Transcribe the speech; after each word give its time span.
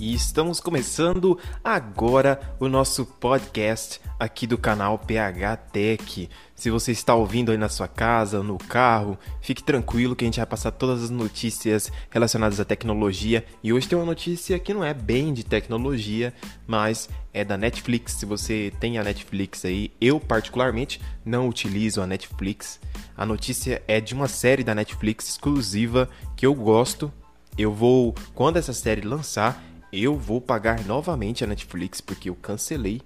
e 0.00 0.14
estamos 0.14 0.60
começando 0.60 1.38
agora 1.62 2.40
o 2.58 2.68
nosso 2.68 3.04
podcast 3.04 4.00
aqui 4.18 4.46
do 4.46 4.56
canal 4.56 4.98
PH 4.98 5.56
Tech. 5.58 6.30
Se 6.54 6.70
você 6.70 6.90
está 6.90 7.14
ouvindo 7.14 7.52
aí 7.52 7.58
na 7.58 7.68
sua 7.68 7.86
casa, 7.86 8.42
no 8.42 8.56
carro, 8.56 9.18
fique 9.42 9.62
tranquilo 9.62 10.16
que 10.16 10.24
a 10.24 10.26
gente 10.26 10.38
vai 10.38 10.46
passar 10.46 10.70
todas 10.70 11.04
as 11.04 11.10
notícias 11.10 11.92
relacionadas 12.08 12.58
à 12.58 12.64
tecnologia. 12.64 13.44
E 13.62 13.74
hoje 13.74 13.88
tem 13.88 13.98
uma 13.98 14.06
notícia 14.06 14.58
que 14.58 14.72
não 14.72 14.82
é 14.82 14.94
bem 14.94 15.34
de 15.34 15.44
tecnologia, 15.44 16.32
mas 16.66 17.10
é 17.34 17.44
da 17.44 17.58
Netflix. 17.58 18.12
Se 18.14 18.24
você 18.24 18.72
tem 18.80 18.96
a 18.96 19.04
Netflix 19.04 19.66
aí, 19.66 19.92
eu 20.00 20.18
particularmente 20.18 20.98
não 21.22 21.46
utilizo 21.46 22.00
a 22.00 22.06
Netflix. 22.06 22.80
A 23.14 23.26
notícia 23.26 23.82
é 23.86 24.00
de 24.00 24.14
uma 24.14 24.28
série 24.28 24.64
da 24.64 24.74
Netflix 24.74 25.28
exclusiva 25.28 26.08
que 26.34 26.46
eu 26.46 26.54
gosto. 26.54 27.12
Eu 27.58 27.74
vou, 27.74 28.14
quando 28.34 28.56
essa 28.56 28.72
série 28.72 29.02
lançar, 29.02 29.62
eu 29.92 30.16
vou 30.16 30.40
pagar 30.40 30.84
novamente 30.84 31.44
a 31.44 31.46
Netflix 31.46 32.00
porque 32.00 32.28
eu 32.28 32.34
cancelei, 32.34 33.00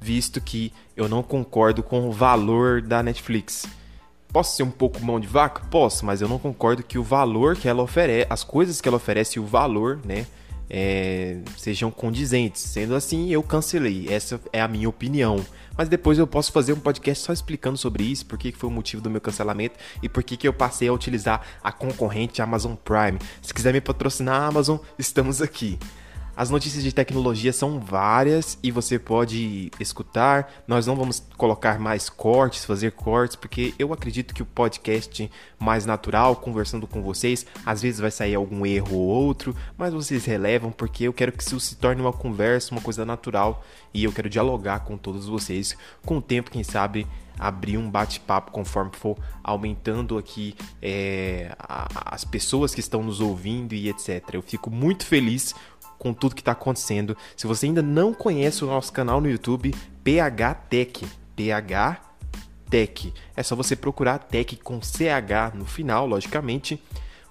visto 0.00 0.40
que 0.40 0.72
eu 0.96 1.08
não 1.08 1.22
concordo 1.22 1.82
com 1.82 2.08
o 2.08 2.12
valor 2.12 2.82
da 2.82 3.02
Netflix. 3.02 3.66
Posso 4.28 4.56
ser 4.56 4.64
um 4.64 4.70
pouco 4.70 5.00
mão 5.04 5.20
de 5.20 5.28
vaca? 5.28 5.64
Posso, 5.70 6.04
mas 6.04 6.20
eu 6.20 6.28
não 6.28 6.38
concordo 6.38 6.82
que 6.82 6.98
o 6.98 7.02
valor 7.02 7.56
que 7.56 7.68
ela 7.68 7.82
oferece, 7.82 8.26
as 8.28 8.42
coisas 8.42 8.80
que 8.80 8.88
ela 8.88 8.96
oferece 8.96 9.38
e 9.38 9.40
o 9.40 9.46
valor, 9.46 10.00
né, 10.04 10.26
é, 10.68 11.38
sejam 11.56 11.90
condizentes. 11.90 12.62
Sendo 12.62 12.94
assim, 12.94 13.30
eu 13.30 13.42
cancelei. 13.42 14.08
Essa 14.08 14.40
é 14.52 14.60
a 14.60 14.68
minha 14.68 14.88
opinião. 14.88 15.44
Mas 15.76 15.88
depois 15.88 16.18
eu 16.18 16.26
posso 16.26 16.52
fazer 16.52 16.72
um 16.72 16.80
podcast 16.80 17.24
só 17.24 17.32
explicando 17.32 17.76
sobre 17.76 18.04
isso, 18.04 18.26
por 18.26 18.38
que 18.38 18.52
foi 18.52 18.68
o 18.68 18.72
motivo 18.72 19.02
do 19.02 19.10
meu 19.10 19.20
cancelamento 19.20 19.78
e 20.02 20.08
por 20.08 20.22
que 20.22 20.46
eu 20.46 20.52
passei 20.52 20.88
a 20.88 20.92
utilizar 20.92 21.42
a 21.62 21.72
concorrente 21.72 22.40
Amazon 22.40 22.74
Prime. 22.74 23.18
Se 23.42 23.52
quiser 23.52 23.72
me 23.72 23.80
patrocinar, 23.80 24.42
Amazon, 24.42 24.78
estamos 24.98 25.42
aqui. 25.42 25.78
As 26.36 26.50
notícias 26.50 26.82
de 26.82 26.92
tecnologia 26.92 27.52
são 27.52 27.78
várias 27.78 28.58
e 28.60 28.72
você 28.72 28.98
pode 28.98 29.70
escutar. 29.78 30.52
Nós 30.66 30.84
não 30.84 30.96
vamos 30.96 31.22
colocar 31.36 31.78
mais 31.78 32.08
cortes, 32.08 32.64
fazer 32.64 32.90
cortes, 32.90 33.36
porque 33.36 33.72
eu 33.78 33.92
acredito 33.92 34.34
que 34.34 34.42
o 34.42 34.46
podcast 34.46 35.30
mais 35.60 35.86
natural, 35.86 36.34
conversando 36.34 36.88
com 36.88 37.02
vocês, 37.02 37.46
às 37.64 37.82
vezes 37.82 38.00
vai 38.00 38.10
sair 38.10 38.34
algum 38.34 38.66
erro 38.66 38.96
ou 38.96 39.06
outro, 39.06 39.54
mas 39.78 39.94
vocês 39.94 40.24
relevam 40.24 40.72
porque 40.72 41.04
eu 41.04 41.12
quero 41.12 41.30
que 41.30 41.42
isso 41.42 41.60
se 41.60 41.76
torne 41.76 42.00
uma 42.00 42.12
conversa, 42.12 42.72
uma 42.72 42.80
coisa 42.80 43.04
natural 43.04 43.64
e 43.92 44.02
eu 44.02 44.12
quero 44.12 44.28
dialogar 44.28 44.80
com 44.80 44.96
todos 44.96 45.26
vocês. 45.26 45.76
Com 46.04 46.18
o 46.18 46.22
tempo, 46.22 46.50
quem 46.50 46.64
sabe, 46.64 47.06
abrir 47.38 47.76
um 47.76 47.90
bate-papo 47.90 48.50
conforme 48.52 48.90
for 48.94 49.16
aumentando 49.42 50.16
aqui 50.18 50.54
é, 50.80 51.54
as 51.58 52.24
pessoas 52.24 52.74
que 52.74 52.80
estão 52.80 53.02
nos 53.02 53.20
ouvindo 53.20 53.74
e 53.74 53.88
etc. 53.88 54.22
Eu 54.32 54.42
fico 54.42 54.70
muito 54.70 55.04
feliz 55.06 55.54
com 56.04 56.12
tudo 56.12 56.34
que 56.34 56.42
está 56.42 56.52
acontecendo. 56.52 57.16
Se 57.34 57.46
você 57.46 57.64
ainda 57.64 57.80
não 57.80 58.12
conhece 58.12 58.62
o 58.62 58.66
nosso 58.66 58.92
canal 58.92 59.22
no 59.22 59.30
YouTube, 59.30 59.74
PH 60.04 60.54
Tech, 60.68 61.06
PH 61.34 61.98
Tech. 62.68 63.14
É 63.34 63.42
só 63.42 63.56
você 63.56 63.74
procurar 63.74 64.18
Tech 64.18 64.54
com 64.56 64.82
CH 64.82 65.54
no 65.54 65.64
final, 65.64 66.06
logicamente. 66.06 66.78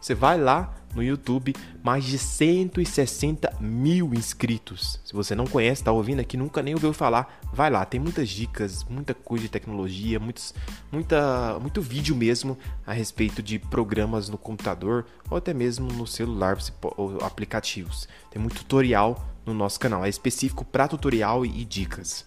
Você 0.01 0.15
vai 0.15 0.39
lá, 0.39 0.73
no 0.95 1.03
YouTube, 1.03 1.55
mais 1.83 2.03
de 2.03 2.17
160 2.17 3.57
mil 3.59 4.13
inscritos. 4.13 4.99
Se 5.03 5.13
você 5.13 5.35
não 5.35 5.45
conhece, 5.45 5.81
está 5.81 5.91
ouvindo 5.91 6.19
aqui, 6.19 6.37
nunca 6.37 6.61
nem 6.61 6.73
ouviu 6.73 6.93
falar, 6.93 7.39
vai 7.51 7.69
lá, 7.69 7.85
tem 7.85 7.99
muitas 7.99 8.29
dicas, 8.29 8.83
muita 8.83 9.13
coisa 9.13 9.43
de 9.43 9.49
tecnologia, 9.49 10.19
muitos, 10.19 10.53
muita, 10.91 11.59
muito 11.59 11.81
vídeo 11.81 12.15
mesmo 12.15 12.57
a 12.85 12.93
respeito 12.93 13.41
de 13.41 13.59
programas 13.59 14.29
no 14.29 14.37
computador 14.37 15.05
ou 15.29 15.37
até 15.37 15.53
mesmo 15.53 15.91
no 15.91 16.05
celular, 16.05 16.57
ou 16.97 17.17
aplicativos. 17.23 18.07
Tem 18.31 18.41
muito 18.41 18.57
tutorial 18.57 19.29
no 19.45 19.53
nosso 19.53 19.79
canal, 19.79 20.05
é 20.05 20.09
específico 20.09 20.63
para 20.63 20.87
tutorial 20.87 21.45
e, 21.45 21.61
e 21.61 21.65
dicas. 21.65 22.25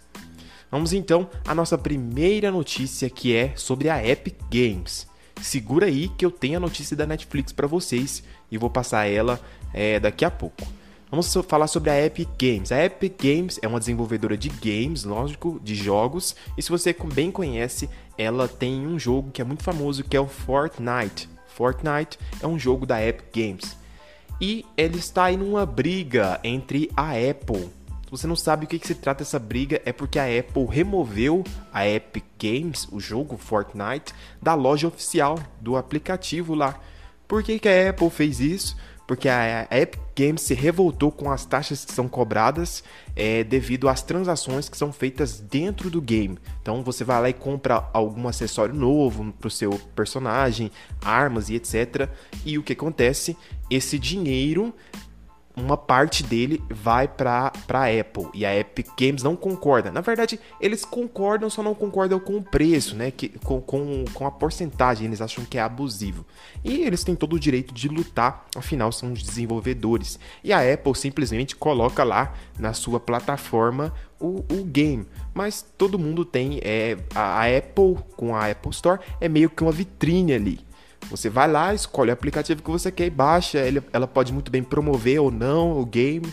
Vamos 0.71 0.93
então 0.93 1.31
à 1.47 1.55
nossa 1.55 1.79
primeira 1.79 2.51
notícia 2.51 3.09
que 3.09 3.35
é 3.35 3.53
sobre 3.57 3.89
a 3.89 4.05
Epic 4.07 4.37
Games. 4.51 5.07
Segura 5.41 5.87
aí 5.87 6.09
que 6.09 6.25
eu 6.25 6.31
tenho 6.31 6.57
a 6.57 6.61
notícia 6.61 6.97
da 6.97 7.07
Netflix 7.07 7.53
para 7.53 7.67
vocês 7.67 8.25
e 8.51 8.59
vou 8.59 8.71
passar 8.71 9.07
ela 9.07 9.41
é, 9.73 9.99
daqui 10.01 10.25
a 10.25 10.31
pouco. 10.31 10.67
Vamos 11.09 11.33
falar 11.49 11.69
sobre 11.69 11.89
a 11.91 12.05
Epic 12.05 12.29
Games. 12.37 12.73
A 12.73 12.85
Epic 12.85 13.15
Games 13.23 13.61
é 13.63 13.69
uma 13.69 13.79
desenvolvedora 13.79 14.37
de 14.37 14.49
games, 14.49 15.05
lógico, 15.05 15.61
de 15.63 15.75
jogos. 15.75 16.35
E 16.59 16.63
se 16.63 16.69
você 16.69 16.95
bem 17.15 17.31
conhece, 17.31 17.89
ela 18.19 18.49
tem 18.49 18.87
um 18.87 18.99
jogo 18.99 19.31
que 19.31 19.41
é 19.41 19.45
muito 19.45 19.63
famoso, 19.63 20.03
que 20.03 20.17
é 20.17 20.21
o 20.21 20.27
Fortnite. 20.27 21.29
Fortnite 21.47 22.19
é 22.43 22.47
um 22.47 22.59
jogo 22.59 22.85
da 22.85 23.01
Epic 23.03 23.27
Games. 23.33 23.77
E 24.41 24.67
ele 24.77 24.99
está 24.99 25.31
em 25.33 25.41
uma 25.41 25.65
briga 25.65 26.41
entre 26.43 26.91
a 26.97 27.13
Apple. 27.13 27.71
Se 28.05 28.11
você 28.11 28.27
não 28.27 28.37
sabe 28.37 28.65
o 28.65 28.69
que, 28.69 28.79
que 28.79 28.87
se 28.87 28.95
trata 28.95 29.23
essa 29.23 29.39
briga, 29.39 29.81
é 29.85 29.93
porque 29.93 30.19
a 30.19 30.25
Apple 30.25 30.67
removeu 30.69 31.43
a 31.73 31.89
Epic 31.89 32.25
Games, 32.39 32.87
o 32.91 33.01
jogo 33.01 33.37
Fortnite, 33.37 34.13
da 34.43 34.55
loja 34.55 34.89
oficial 34.89 35.39
do 35.61 35.77
aplicativo 35.77 36.55
lá. 36.55 36.79
Por 37.27 37.43
que, 37.43 37.59
que 37.59 37.69
a 37.69 37.91
Apple 37.91 38.11
fez 38.11 38.41
isso? 38.41 38.77
Porque 39.07 39.29
a 39.29 39.69
Epic 39.71 40.01
Games 40.17 40.43
se 40.43 40.53
revoltou 40.53 41.13
com 41.13 41.31
as 41.31 41.45
taxas 41.45 41.85
que 41.85 41.93
são 41.93 42.09
cobradas 42.09 42.83
é, 43.15 43.45
devido 43.45 43.89
às 43.89 44.03
transações 44.03 44.69
que 44.69 44.77
são 44.77 44.93
feitas 44.93 45.39
dentro 45.39 45.89
do 45.89 46.03
game. 46.03 46.37
Então 46.61 46.83
você 46.83 47.05
vai 47.05 47.21
lá 47.21 47.31
e 47.31 47.33
compra 47.33 47.89
algum 47.93 48.27
acessório 48.27 48.75
novo 48.75 49.33
para 49.39 49.47
o 49.47 49.51
seu 49.51 49.71
personagem, 49.95 50.73
armas 51.01 51.49
e 51.49 51.55
etc. 51.55 52.09
E 52.45 52.59
o 52.59 52.65
que 52.65 52.73
acontece? 52.73 53.37
Esse 53.71 53.97
dinheiro 53.97 54.75
uma 55.57 55.77
parte 55.77 56.23
dele 56.23 56.63
vai 56.69 57.09
para 57.09 57.51
a 57.69 58.01
Apple 58.01 58.29
e 58.35 58.45
a 58.45 58.55
Epic 58.55 58.89
Games 58.99 59.23
não 59.23 59.35
concorda. 59.35 59.91
Na 59.91 60.03
verdade, 60.03 60.39
eles 60.61 60.85
concordam, 60.85 61.49
só 61.49 61.63
não 61.63 61.75
concordam 61.75 62.21
com 62.21 62.37
o 62.37 62.43
preço, 62.43 62.95
né? 62.95 63.11
Que, 63.11 63.31
com, 63.39 63.61
com, 63.61 64.05
com 64.13 64.27
a 64.27 64.31
porcentagem, 64.31 65.07
eles 65.07 65.23
acham 65.23 65.45
que 65.47 65.57
é 65.57 65.63
abusivo. 65.63 66.27
E 66.63 66.83
eles 66.83 67.03
têm 67.03 67.15
todo 67.15 67.37
o 67.37 67.41
direito 67.41 67.73
de 67.73 67.89
lutar, 67.89 68.47
afinal 68.55 68.93
são 68.93 69.13
os 69.13 69.23
desenvolvedores. 69.23 70.19
E 70.45 70.53
a 70.53 70.61
Apple 70.73 70.95
simplesmente 70.95 71.57
coloca 71.57 72.05
lá 72.05 72.35
na 72.59 72.75
sua 72.75 73.01
plataforma 73.01 73.95
o, 74.21 74.45
o 74.51 74.65
game. 74.65 75.07
Mas 75.33 75.65
todo 75.77 75.99
mundo 75.99 76.25
tem. 76.25 76.61
É, 76.63 76.99
a 77.15 77.45
Apple 77.47 77.97
com 78.17 78.35
a 78.35 78.51
Apple 78.51 78.71
Store 78.73 79.01
é 79.21 79.29
meio 79.29 79.49
que 79.49 79.63
uma 79.63 79.73
vitrine 79.73 80.35
ali. 80.35 80.66
Você 81.11 81.31
vai 81.31 81.51
lá, 81.51 81.75
escolhe 81.75 82.11
o 82.11 82.13
aplicativo 82.13 82.63
que 82.63 82.71
você 82.71 82.91
quer 82.91 83.07
e 83.07 83.11
baixa. 83.11 83.59
Ela 83.93 84.07
pode 84.07 84.33
muito 84.33 84.51
bem 84.51 84.63
promover 84.63 85.21
ou 85.21 85.31
não 85.31 85.79
o 85.79 85.87
game. 85.87 86.33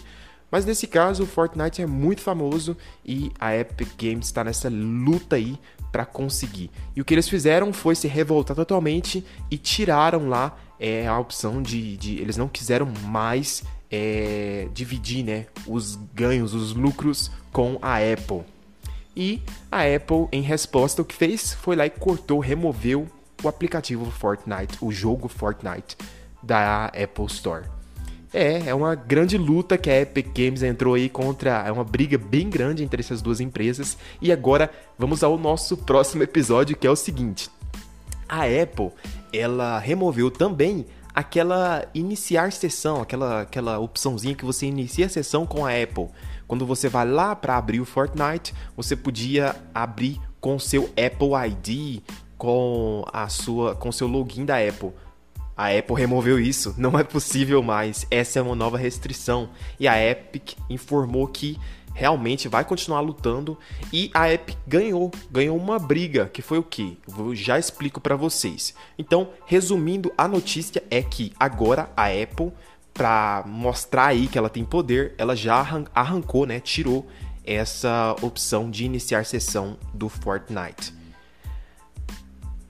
Mas 0.51 0.65
nesse 0.65 0.85
caso, 0.85 1.23
o 1.23 1.25
Fortnite 1.25 1.81
é 1.81 1.85
muito 1.85 2.21
famoso 2.21 2.77
e 3.03 3.31
a 3.39 3.55
Epic 3.55 3.89
Games 3.97 4.27
está 4.27 4.43
nessa 4.43 4.69
luta 4.69 5.35
aí 5.35 5.57
para 5.91 6.05
conseguir. 6.05 6.69
E 6.95 7.01
o 7.01 7.05
que 7.05 7.13
eles 7.13 7.27
fizeram 7.27 7.73
foi 7.73 7.95
se 7.95 8.07
revoltar 8.07 8.55
totalmente 8.55 9.25
e 9.49 9.57
tiraram 9.57 10.29
lá 10.29 10.55
é, 10.79 11.07
a 11.07 11.17
opção 11.17 11.61
de, 11.61 11.97
de 11.97 12.19
Eles 12.19 12.37
não 12.37 12.47
quiseram 12.47 12.91
mais 13.05 13.63
é, 13.89 14.67
dividir 14.73 15.23
né, 15.23 15.47
os 15.65 15.95
ganhos, 16.13 16.53
os 16.53 16.73
lucros 16.73 17.31
com 17.51 17.79
a 17.81 17.97
Apple. 17.97 18.41
E 19.15 19.41
a 19.71 19.81
Apple, 19.81 20.27
em 20.31 20.41
resposta, 20.41 21.01
o 21.01 21.05
que 21.05 21.15
fez 21.15 21.53
foi 21.53 21.75
lá 21.75 21.85
e 21.85 21.89
cortou, 21.89 22.39
removeu 22.39 23.07
o 23.43 23.47
aplicativo 23.47 24.09
Fortnite, 24.09 24.77
o 24.81 24.91
jogo 24.91 25.27
Fortnite 25.27 25.97
da 26.41 26.85
Apple 26.85 27.25
Store. 27.27 27.65
É, 28.33 28.69
é 28.69 28.73
uma 28.73 28.95
grande 28.95 29.37
luta 29.37 29.77
que 29.77 29.89
a 29.89 30.01
Epic 30.01 30.27
Games 30.35 30.63
entrou 30.63 30.95
aí 30.95 31.07
contra. 31.07 31.63
É 31.67 31.71
uma 31.71 31.83
briga 31.83 32.17
bem 32.17 32.49
grande 32.49 32.83
entre 32.83 33.01
essas 33.01 33.21
duas 33.21 33.39
empresas. 33.39 33.95
E 34.19 34.31
agora 34.31 34.71
vamos 34.97 35.23
ao 35.23 35.37
nosso 35.37 35.77
próximo 35.77 36.23
episódio, 36.23 36.75
que 36.75 36.87
é 36.87 36.89
o 36.89 36.95
seguinte: 36.95 37.47
a 38.27 38.41
Apple 38.45 38.91
ela 39.31 39.77
removeu 39.77 40.31
também 40.31 40.87
aquela 41.13 41.85
iniciar 41.93 42.51
sessão, 42.51 43.01
aquela, 43.01 43.41
aquela 43.41 43.77
opçãozinha 43.77 44.33
que 44.33 44.45
você 44.45 44.65
inicia 44.65 45.05
a 45.05 45.09
sessão 45.09 45.45
com 45.45 45.63
a 45.63 45.69
Apple. 45.69 46.07
Quando 46.47 46.65
você 46.65 46.89
vai 46.89 47.07
lá 47.07 47.35
para 47.35 47.55
abrir 47.55 47.79
o 47.79 47.85
Fortnite, 47.85 48.53
você 48.75 48.95
podia 48.95 49.55
abrir 49.73 50.19
com 50.41 50.57
seu 50.59 50.85
Apple 50.97 51.29
ID 51.47 52.01
com 52.43 53.05
a 53.13 53.29
sua 53.29 53.73
com 53.73 53.89
seu 53.89 54.05
login 54.05 54.43
da 54.43 54.57
Apple. 54.57 54.91
A 55.55 55.69
Apple 55.69 55.95
removeu 55.95 56.37
isso, 56.37 56.75
não 56.77 56.99
é 56.99 57.01
possível 57.01 57.63
mais. 57.63 58.05
Essa 58.11 58.39
é 58.39 58.41
uma 58.41 58.53
nova 58.53 58.77
restrição 58.77 59.51
e 59.79 59.87
a 59.87 59.97
Epic 59.97 60.57
informou 60.69 61.25
que 61.25 61.57
realmente 61.93 62.49
vai 62.49 62.65
continuar 62.65 62.99
lutando 62.99 63.57
e 63.93 64.11
a 64.13 64.29
Epic 64.29 64.57
ganhou, 64.67 65.09
ganhou 65.31 65.55
uma 65.55 65.79
briga, 65.79 66.25
que 66.25 66.41
foi 66.41 66.57
o 66.57 66.63
que? 66.63 66.97
Eu 67.17 67.33
já 67.33 67.57
explico 67.57 68.01
para 68.01 68.17
vocês. 68.17 68.75
Então, 68.99 69.29
resumindo, 69.45 70.11
a 70.17 70.27
notícia 70.27 70.83
é 70.91 71.01
que 71.01 71.31
agora 71.39 71.89
a 71.95 72.07
Apple 72.07 72.51
para 72.93 73.45
mostrar 73.47 74.07
aí 74.07 74.27
que 74.27 74.37
ela 74.37 74.49
tem 74.49 74.65
poder, 74.65 75.15
ela 75.17 75.33
já 75.33 75.65
arrancou, 75.95 76.45
né, 76.45 76.59
tirou 76.59 77.07
essa 77.45 78.17
opção 78.21 78.69
de 78.69 78.83
iniciar 78.83 79.23
sessão 79.23 79.77
do 79.93 80.09
Fortnite. 80.09 81.02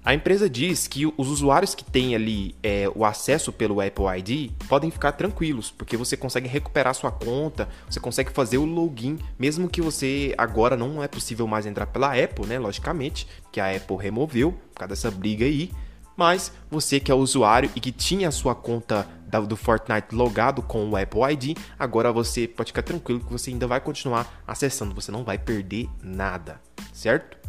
A 0.06 0.14
empresa 0.14 0.50
diz 0.50 0.86
que 0.86 1.06
os 1.06 1.30
usuários 1.30 1.74
que 1.74 1.84
têm 1.84 2.14
ali 2.14 2.54
é, 2.62 2.92
o 2.94 3.06
acesso 3.06 3.54
pelo 3.54 3.80
Apple 3.80 4.06
ID 4.18 4.52
podem 4.68 4.92
ficar 4.92 5.14
tranquilos, 5.14 5.72
porque 5.72 5.96
você 5.96 6.18
consegue 6.18 6.46
recuperar 6.46 6.94
sua 6.94 7.10
conta, 7.10 7.70
você 7.90 8.02
consegue 8.02 8.30
fazer 8.32 8.58
o 8.58 8.66
login, 8.66 9.18
mesmo 9.40 9.70
que 9.70 9.82
você 9.82 10.36
agora 10.38 10.76
não 10.76 11.02
é 11.02 11.08
possível 11.08 11.48
mais 11.48 11.66
entrar 11.66 11.86
pela 11.86 12.22
Apple, 12.22 12.46
né? 12.46 12.60
Logicamente, 12.60 13.26
que 13.50 13.62
a 13.62 13.74
Apple 13.74 13.96
removeu 13.96 14.52
por 14.52 14.80
causa 14.80 14.90
dessa 14.90 15.10
briga 15.10 15.46
aí. 15.46 15.72
Mas 16.18 16.52
você 16.70 17.00
que 17.00 17.10
é 17.10 17.16
usuário 17.16 17.72
e 17.74 17.80
que 17.80 17.92
tinha 17.92 18.28
a 18.28 18.32
sua 18.32 18.54
conta 18.54 19.08
do 19.48 19.56
Fortnite 19.56 20.14
logado 20.14 20.62
com 20.62 20.88
o 20.90 20.98
Apple 20.98 21.22
ID, 21.32 21.58
agora 21.80 22.12
você 22.12 22.48
pode 22.48 22.72
ficar 22.72 22.84
tranquilo 22.84 23.20
que 23.22 23.32
você 23.32 23.50
ainda 23.50 23.66
vai 23.66 23.80
continuar 23.80 24.44
acessando, 24.46 24.94
você 24.94 25.12
não 25.12 25.24
vai 25.24 25.40
perder 25.40 25.90
nada, 26.04 26.62
certo? 26.92 27.43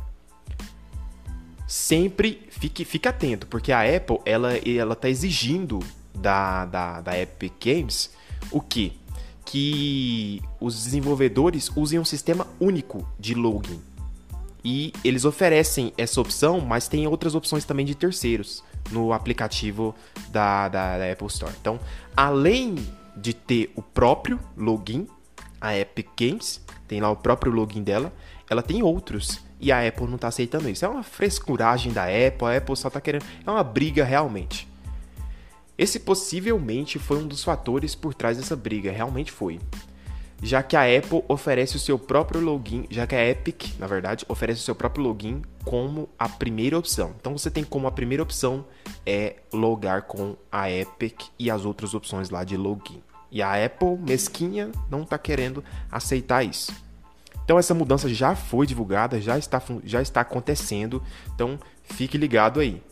Sempre 1.66 2.46
fique, 2.50 2.84
fique 2.84 3.08
atento, 3.08 3.46
porque 3.46 3.72
a 3.72 3.80
Apple 3.82 4.18
ela, 4.24 4.52
ela 4.56 4.94
tá 4.94 5.08
exigindo 5.08 5.80
da, 6.14 6.64
da, 6.66 7.00
da 7.00 7.18
Epic 7.18 7.52
Games 7.64 8.10
o 8.50 8.60
quê? 8.60 8.92
Que 9.44 10.42
os 10.60 10.84
desenvolvedores 10.84 11.70
usem 11.76 11.98
um 11.98 12.04
sistema 12.04 12.46
único 12.60 13.06
de 13.18 13.34
login. 13.34 13.80
E 14.64 14.92
eles 15.04 15.26
oferecem 15.26 15.92
essa 15.98 16.20
opção, 16.20 16.60
mas 16.60 16.88
tem 16.88 17.06
outras 17.06 17.34
opções 17.34 17.64
também 17.66 17.84
de 17.84 17.94
terceiros 17.94 18.64
no 18.90 19.12
aplicativo 19.12 19.94
da, 20.30 20.68
da, 20.68 20.98
da 20.98 21.12
Apple 21.12 21.26
Store. 21.26 21.52
Então, 21.60 21.78
além 22.16 22.76
de 23.14 23.34
ter 23.34 23.70
o 23.76 23.82
próprio 23.82 24.40
login, 24.56 25.06
a 25.60 25.76
Epic 25.76 26.08
Games 26.18 26.62
tem 26.88 27.00
lá 27.00 27.10
o 27.10 27.16
próprio 27.16 27.52
login 27.52 27.82
dela, 27.82 28.12
ela 28.48 28.62
tem 28.62 28.82
outros 28.82 29.43
e 29.60 29.72
a 29.72 29.86
Apple 29.86 30.06
não 30.06 30.16
está 30.16 30.28
aceitando 30.28 30.68
isso. 30.68 30.84
É 30.84 30.88
uma 30.88 31.02
frescuragem 31.02 31.92
da 31.92 32.04
Apple, 32.04 32.46
a 32.46 32.56
Apple 32.56 32.76
só 32.76 32.88
está 32.88 33.00
querendo. 33.00 33.24
É 33.46 33.50
uma 33.50 33.64
briga 33.64 34.04
realmente. 34.04 34.68
Esse 35.76 35.98
possivelmente 35.98 36.98
foi 36.98 37.18
um 37.18 37.26
dos 37.26 37.42
fatores 37.42 37.94
por 37.94 38.14
trás 38.14 38.36
dessa 38.36 38.54
briga, 38.54 38.92
realmente 38.92 39.32
foi. 39.32 39.58
Já 40.42 40.62
que 40.62 40.76
a 40.76 40.82
Apple 40.82 41.24
oferece 41.26 41.76
o 41.76 41.80
seu 41.80 41.98
próprio 41.98 42.40
login, 42.40 42.86
já 42.90 43.06
que 43.06 43.14
a 43.14 43.28
Epic, 43.28 43.78
na 43.78 43.86
verdade, 43.86 44.24
oferece 44.28 44.60
o 44.60 44.64
seu 44.64 44.74
próprio 44.74 45.04
login 45.04 45.42
como 45.64 46.08
a 46.18 46.28
primeira 46.28 46.78
opção. 46.78 47.14
Então 47.18 47.36
você 47.36 47.50
tem 47.50 47.64
como 47.64 47.86
a 47.86 47.90
primeira 47.90 48.22
opção 48.22 48.64
é 49.06 49.36
logar 49.52 50.02
com 50.02 50.36
a 50.52 50.70
Epic 50.70 51.22
e 51.38 51.50
as 51.50 51.64
outras 51.64 51.94
opções 51.94 52.30
lá 52.30 52.44
de 52.44 52.56
login. 52.56 53.02
E 53.30 53.42
a 53.42 53.64
Apple, 53.64 53.96
mesquinha, 53.98 54.70
não 54.88 55.02
está 55.02 55.18
querendo 55.18 55.64
aceitar 55.90 56.44
isso. 56.44 56.72
Então 57.44 57.58
essa 57.58 57.74
mudança 57.74 58.08
já 58.08 58.34
foi 58.34 58.66
divulgada, 58.66 59.20
já 59.20 59.38
está, 59.38 59.62
já 59.84 60.00
está 60.00 60.22
acontecendo, 60.22 61.02
então 61.34 61.58
fique 61.84 62.16
ligado 62.16 62.60
aí. 62.60 62.82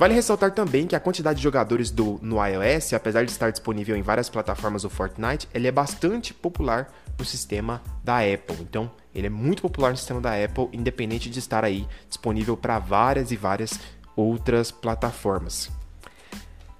Vale 0.00 0.14
ressaltar 0.14 0.52
também 0.52 0.86
que 0.86 0.96
a 0.96 1.00
quantidade 1.00 1.36
de 1.36 1.42
jogadores 1.42 1.90
do, 1.90 2.18
no 2.22 2.42
iOS, 2.42 2.94
apesar 2.94 3.22
de 3.22 3.30
estar 3.30 3.50
disponível 3.50 3.94
em 3.94 4.00
várias 4.00 4.30
plataformas 4.30 4.80
do 4.80 4.88
Fortnite, 4.88 5.46
ele 5.52 5.68
é 5.68 5.70
bastante 5.70 6.32
popular 6.32 6.90
no 7.18 7.24
sistema 7.26 7.82
da 8.02 8.20
Apple. 8.20 8.56
Então, 8.60 8.90
ele 9.14 9.26
é 9.26 9.30
muito 9.30 9.60
popular 9.60 9.90
no 9.90 9.98
sistema 9.98 10.18
da 10.18 10.42
Apple, 10.42 10.70
independente 10.72 11.28
de 11.28 11.38
estar 11.38 11.66
aí 11.66 11.86
disponível 12.08 12.56
para 12.56 12.78
várias 12.78 13.30
e 13.30 13.36
várias 13.36 13.78
outras 14.16 14.70
plataformas. 14.70 15.70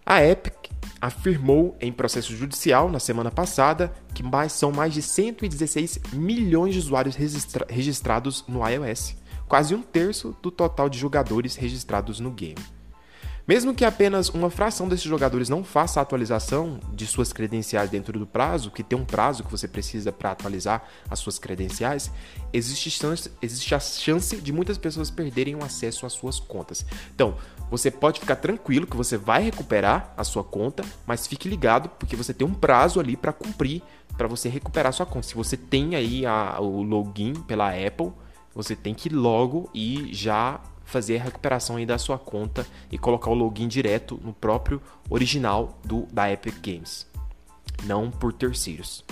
A 0.07 0.25
Epic 0.25 0.71
afirmou 1.01 1.77
em 1.81 1.93
processo 1.93 2.37
judicial 2.37 2.91
na 2.91 2.99
semana 2.99 3.31
passada 3.31 3.93
que 4.15 4.23
mais, 4.23 4.53
são 4.53 4.71
mais 4.71 4.93
de 4.93 5.01
116 5.01 6.01
milhões 6.13 6.75
de 6.75 6.81
usuários 6.81 7.17
registra 7.17 7.67
registrados 7.69 8.45
no 8.47 8.67
iOS, 8.69 9.17
quase 9.49 9.75
um 9.75 9.83
terço 9.83 10.37
do 10.43 10.51
total 10.51 10.89
de 10.89 10.99
jogadores 10.99 11.57
registrados 11.57 12.21
no 12.21 12.31
game. 12.31 12.80
Mesmo 13.51 13.75
que 13.75 13.85
apenas 13.85 14.29
uma 14.29 14.49
fração 14.49 14.87
desses 14.87 15.07
jogadores 15.07 15.49
não 15.49 15.65
faça 15.65 15.99
a 15.99 16.05
atualização 16.05 16.79
de 16.93 17.05
suas 17.05 17.33
credenciais 17.33 17.91
dentro 17.91 18.17
do 18.17 18.25
prazo, 18.25 18.71
que 18.71 18.85
tem 18.85 18.97
um 18.97 19.05
prazo 19.05 19.43
que 19.43 19.51
você 19.51 19.67
precisa 19.67 20.13
para 20.13 20.31
atualizar 20.31 20.85
as 21.11 21.19
suas 21.19 21.37
credenciais, 21.37 22.13
existe, 22.53 22.89
chance, 22.93 23.29
existe 23.43 23.75
a 23.75 23.81
chance 23.81 24.37
de 24.37 24.53
muitas 24.53 24.79
pessoas 24.79 25.11
perderem 25.11 25.57
o 25.57 25.65
acesso 25.65 26.07
às 26.07 26.13
suas 26.13 26.39
contas. 26.39 26.87
Então, 27.13 27.35
você 27.69 27.91
pode 27.91 28.21
ficar 28.21 28.37
tranquilo 28.37 28.87
que 28.87 28.97
você 28.97 29.17
vai 29.17 29.43
recuperar 29.43 30.15
a 30.17 30.23
sua 30.23 30.45
conta, 30.45 30.85
mas 31.05 31.27
fique 31.27 31.49
ligado 31.49 31.89
porque 31.89 32.15
você 32.15 32.33
tem 32.33 32.47
um 32.47 32.55
prazo 32.55 33.01
ali 33.01 33.17
para 33.17 33.33
cumprir 33.33 33.83
para 34.17 34.29
você 34.29 34.49
recuperar 34.49 34.93
sua 34.93 35.07
conta. 35.07 35.27
Se 35.27 35.35
você 35.35 35.57
tem 35.57 35.97
aí 35.97 36.25
a, 36.25 36.61
o 36.61 36.83
login 36.85 37.35
pela 37.35 37.71
Apple, 37.71 38.13
você 38.55 38.77
tem 38.77 38.95
que 38.95 39.09
logo 39.09 39.69
e 39.75 40.11
já 40.13 40.61
fazer 40.91 41.19
a 41.19 41.25
recuperação 41.25 41.77
aí 41.77 41.87
da 41.87 41.99
sua 41.99 42.19
conta 42.19 42.67
e 42.91 42.99
colocar 42.99 43.31
o 43.31 43.35
login 43.35 43.69
direto 43.69 44.21
no 44.23 44.33
próprio 44.33 44.83
original 45.09 45.79
do 45.85 46.07
da 46.13 46.31
Epic 46.31 46.57
Games, 46.61 47.07
não 47.85 48.11
por 48.11 48.33
terceiros. 48.33 49.05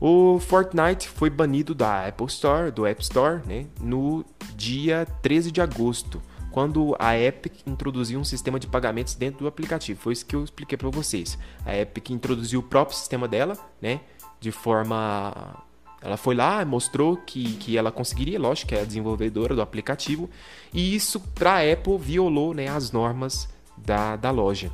O 0.00 0.38
Fortnite 0.38 1.08
foi 1.08 1.28
banido 1.28 1.74
da 1.74 2.06
Apple 2.06 2.26
Store, 2.26 2.70
do 2.70 2.86
App 2.86 3.02
Store, 3.02 3.42
né, 3.46 3.66
no 3.80 4.24
dia 4.56 5.06
13 5.20 5.50
de 5.50 5.60
agosto, 5.60 6.22
quando 6.50 6.96
a 6.98 7.18
Epic 7.18 7.66
introduziu 7.66 8.18
um 8.18 8.24
sistema 8.24 8.58
de 8.58 8.66
pagamentos 8.66 9.14
dentro 9.14 9.40
do 9.40 9.46
aplicativo. 9.46 10.00
Foi 10.00 10.14
isso 10.14 10.24
que 10.24 10.34
eu 10.34 10.42
expliquei 10.42 10.78
para 10.78 10.88
vocês. 10.88 11.38
A 11.66 11.76
Epic 11.76 12.10
introduziu 12.10 12.60
o 12.60 12.62
próprio 12.62 12.96
sistema 12.96 13.28
dela, 13.28 13.58
né, 13.80 14.00
de 14.40 14.50
forma 14.50 15.62
ela 16.00 16.16
foi 16.16 16.34
lá, 16.34 16.64
mostrou 16.64 17.16
que, 17.16 17.54
que 17.56 17.76
ela 17.76 17.92
conseguiria, 17.92 18.38
lógico, 18.38 18.70
que 18.70 18.74
é 18.74 18.80
a 18.80 18.84
desenvolvedora 18.84 19.54
do 19.54 19.62
aplicativo, 19.62 20.30
e 20.72 20.94
isso 20.94 21.20
para 21.20 21.54
a 21.54 21.72
Apple 21.72 21.98
violou 21.98 22.54
né, 22.54 22.68
as 22.68 22.90
normas 22.90 23.48
da, 23.76 24.16
da 24.16 24.30
loja. 24.30 24.70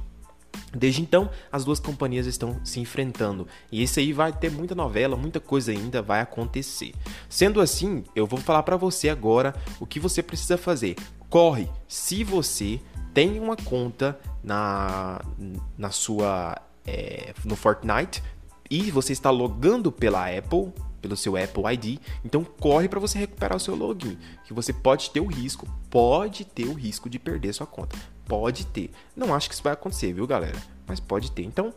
Desde 0.73 1.00
então, 1.00 1.31
as 1.50 1.64
duas 1.64 1.81
companhias 1.81 2.26
estão 2.26 2.61
se 2.64 2.81
enfrentando. 2.81 3.46
E 3.70 3.82
isso 3.82 3.99
aí 3.99 4.12
vai 4.12 4.32
ter 4.32 4.50
muita 4.50 4.75
novela, 4.75 5.17
muita 5.17 5.40
coisa 5.40 5.73
ainda 5.73 6.02
vai 6.02 6.20
acontecer. 6.20 6.94
Sendo 7.29 7.61
assim, 7.61 8.05
eu 8.14 8.26
vou 8.26 8.38
falar 8.38 8.62
para 8.62 8.76
você 8.76 9.08
agora 9.08 9.55
o 9.81 9.87
que 9.87 10.00
você 10.00 10.22
precisa 10.22 10.56
fazer. 10.56 10.96
Corre, 11.29 11.69
se 11.88 12.22
você 12.25 12.81
tem 13.12 13.38
uma 13.40 13.56
conta 13.56 14.19
na, 14.43 15.20
na 15.76 15.90
sua 15.90 16.61
é, 16.87 17.32
no 17.44 17.56
Fortnite 17.56 18.22
e 18.70 18.90
você 18.90 19.12
está 19.12 19.31
logando 19.31 19.90
pela 19.90 20.29
Apple, 20.29 20.72
pelo 21.06 21.17
seu 21.17 21.37
Apple 21.37 21.62
ID. 21.73 22.00
Então 22.25 22.44
corre 22.44 22.88
para 22.88 22.99
você 22.99 23.19
recuperar 23.19 23.56
o 23.56 23.61
seu 23.61 23.76
login, 23.76 24.19
que 24.44 24.53
você 24.53 24.73
pode 24.73 25.11
ter 25.11 25.20
o 25.20 25.26
risco, 25.26 25.67
pode 25.88 26.44
ter 26.44 26.67
o 26.67 26.73
risco 26.73 27.08
de 27.08 27.19
perder 27.19 27.53
sua 27.55 27.67
conta. 27.67 27.97
Pode 28.26 28.67
ter. 28.67 28.91
Não 29.14 29.32
acho 29.32 29.49
que 29.49 29.55
isso 29.55 29.62
vai 29.62 29.73
acontecer, 29.73 30.12
viu, 30.12 30.26
galera? 30.26 30.60
Mas 30.84 30.98
pode 30.98 31.31
ter. 31.31 31.44
Então, 31.44 31.72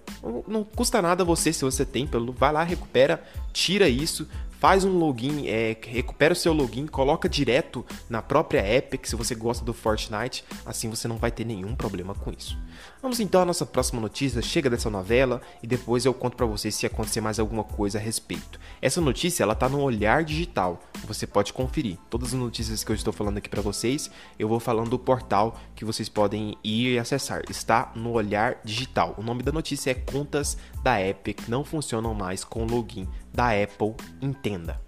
não 0.48 0.64
custa 0.64 1.02
nada 1.02 1.24
você, 1.24 1.54
se 1.54 1.64
você 1.64 1.86
tem, 1.86 2.08
pelo 2.08 2.34
vai 2.34 2.52
lá, 2.52 2.64
recupera, 2.64 3.24
tira 3.54 3.88
isso, 3.88 4.28
faz 4.60 4.84
um 4.84 4.98
login, 4.98 5.48
é, 5.48 5.78
recupera 5.88 6.34
o 6.34 6.36
seu 6.36 6.52
login, 6.52 6.88
coloca 6.88 7.30
direto 7.30 7.86
na 8.10 8.22
própria 8.22 8.60
Epic 8.76 9.06
se 9.06 9.16
você 9.16 9.36
gosta 9.36 9.64
do 9.64 9.74
Fortnite, 9.74 10.44
assim 10.66 10.90
você 10.90 11.08
não 11.08 11.18
vai 11.18 11.32
ter 11.32 11.46
nenhum 11.46 11.76
problema 11.76 12.16
com 12.16 12.32
isso. 12.32 12.58
Vamos 13.02 13.22
então 13.22 13.42
à 13.42 13.46
nossa 13.46 13.66
próxima 13.66 14.02
notícia, 14.02 14.42
chega 14.42 14.70
dessa 14.70 14.90
novela 14.90 15.42
e 15.64 15.68
depois 15.68 16.04
eu 16.04 16.14
conto 16.14 16.36
para 16.36 16.46
vocês 16.46 16.76
se 16.76 16.86
acontecer 16.86 17.22
mais 17.22 17.40
alguma 17.40 17.64
coisa 17.64 17.98
a 17.98 18.02
respeito. 18.02 18.60
Essa 18.82 19.00
notícia 19.00 19.42
ela 19.42 19.56
tá 19.56 19.70
no 19.70 19.80
Olhar 19.80 20.22
Digital, 20.22 20.82
você 21.06 21.26
pode 21.26 21.54
conferir. 21.54 21.98
Todas 22.10 22.34
as 22.34 22.34
notícias 22.34 22.84
que 22.84 22.92
eu 22.92 22.96
estou 22.96 23.14
falando 23.14 23.38
aqui 23.38 23.48
para 23.48 23.62
vocês, 23.62 24.12
eu 24.38 24.50
vou 24.50 24.60
falando 24.60 24.90
do 24.90 25.00
portal 25.00 25.58
que 25.76 25.86
vocês 25.86 26.10
podem 26.10 26.58
ir 26.62 26.96
e 26.96 27.00
acessar. 27.00 27.42
Está 27.50 27.90
no 27.96 28.12
Olhar 28.12 28.60
Digital. 28.66 29.16
O 29.18 29.24
nome 29.24 29.44
da 29.44 29.52
notícia 29.54 29.92
é 29.92 29.94
Contas 29.94 30.58
da 30.84 31.02
Epic 31.02 31.48
não 31.48 31.64
funcionam 31.64 32.14
mais 32.14 32.44
com 32.44 32.66
login 32.66 33.08
da 33.34 33.52
Apple 33.52 33.96
entenda. 34.22 34.82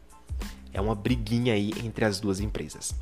É 0.74 0.82
uma 0.82 0.96
briguinha 0.96 1.54
aí 1.54 1.72
entre 1.82 2.04
as 2.04 2.20
duas 2.20 2.42
empresas. 2.42 2.94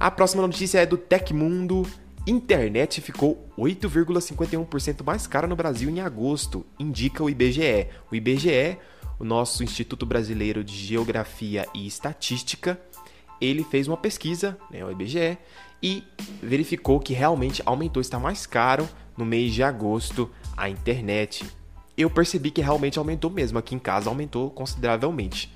A 0.00 0.10
próxima 0.10 0.40
notícia 0.40 0.80
é 0.80 0.86
do 0.86 0.96
Tecmundo. 0.96 1.86
Internet 2.26 3.00
ficou 3.00 3.48
8,51% 3.58 5.04
mais 5.04 5.26
cara 5.26 5.46
no 5.46 5.56
Brasil 5.56 5.90
em 5.90 6.00
agosto, 6.00 6.64
indica 6.78 7.22
o 7.22 7.28
IBGE. 7.28 7.88
O 8.10 8.14
IBGE, 8.14 8.78
o 9.18 9.24
nosso 9.24 9.64
Instituto 9.64 10.06
Brasileiro 10.06 10.62
de 10.62 10.74
Geografia 10.74 11.66
e 11.74 11.86
Estatística, 11.86 12.80
ele 13.40 13.64
fez 13.64 13.88
uma 13.88 13.96
pesquisa, 13.96 14.56
né, 14.70 14.84
o 14.84 14.90
IBGE, 14.90 15.36
e 15.82 16.04
verificou 16.40 17.00
que 17.00 17.12
realmente 17.12 17.60
aumentou, 17.66 18.00
está 18.00 18.20
mais 18.20 18.46
caro 18.46 18.88
no 19.16 19.24
mês 19.24 19.52
de 19.52 19.62
agosto 19.62 20.30
a 20.56 20.68
internet 20.68 21.44
eu 21.96 22.10
percebi 22.10 22.50
que 22.50 22.60
realmente 22.60 22.98
aumentou 22.98 23.30
mesmo. 23.30 23.58
Aqui 23.58 23.74
em 23.74 23.78
casa 23.78 24.08
aumentou 24.08 24.50
consideravelmente. 24.50 25.52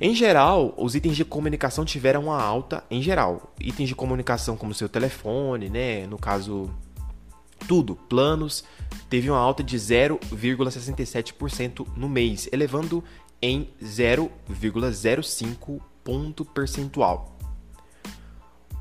Em 0.00 0.14
geral, 0.14 0.72
os 0.76 0.94
itens 0.94 1.16
de 1.16 1.24
comunicação 1.24 1.84
tiveram 1.84 2.22
uma 2.24 2.40
alta 2.40 2.84
em 2.88 3.02
geral. 3.02 3.52
Itens 3.60 3.88
de 3.88 3.96
comunicação 3.96 4.56
como 4.56 4.72
seu 4.72 4.88
telefone, 4.88 5.68
né, 5.68 6.06
no 6.06 6.16
caso 6.16 6.70
tudo, 7.66 7.96
planos, 7.96 8.62
teve 9.10 9.28
uma 9.28 9.40
alta 9.40 9.64
de 9.64 9.76
0,67% 9.76 11.84
no 11.96 12.08
mês, 12.08 12.48
elevando 12.52 13.02
em 13.42 13.68
0,05 13.82 15.80
ponto 16.04 16.44
percentual. 16.44 17.36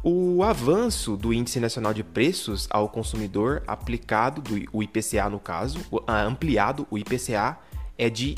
O 0.04 0.44
avanço 0.44 1.18
do 1.18 1.34
Índice 1.34 1.60
Nacional 1.60 1.96
de 1.96 2.04
Preços 2.04 2.68
ao 2.70 2.88
Consumidor 2.88 3.64
aplicado, 3.66 4.40
do, 4.40 4.54
o 4.72 4.84
IPCA 4.84 5.28
no 5.30 5.40
caso, 5.40 5.80
ah, 6.06 6.22
ampliado, 6.22 6.86
o 6.92 6.98
IPCA, 6.98 7.58
é 7.98 8.08
de 8.10 8.36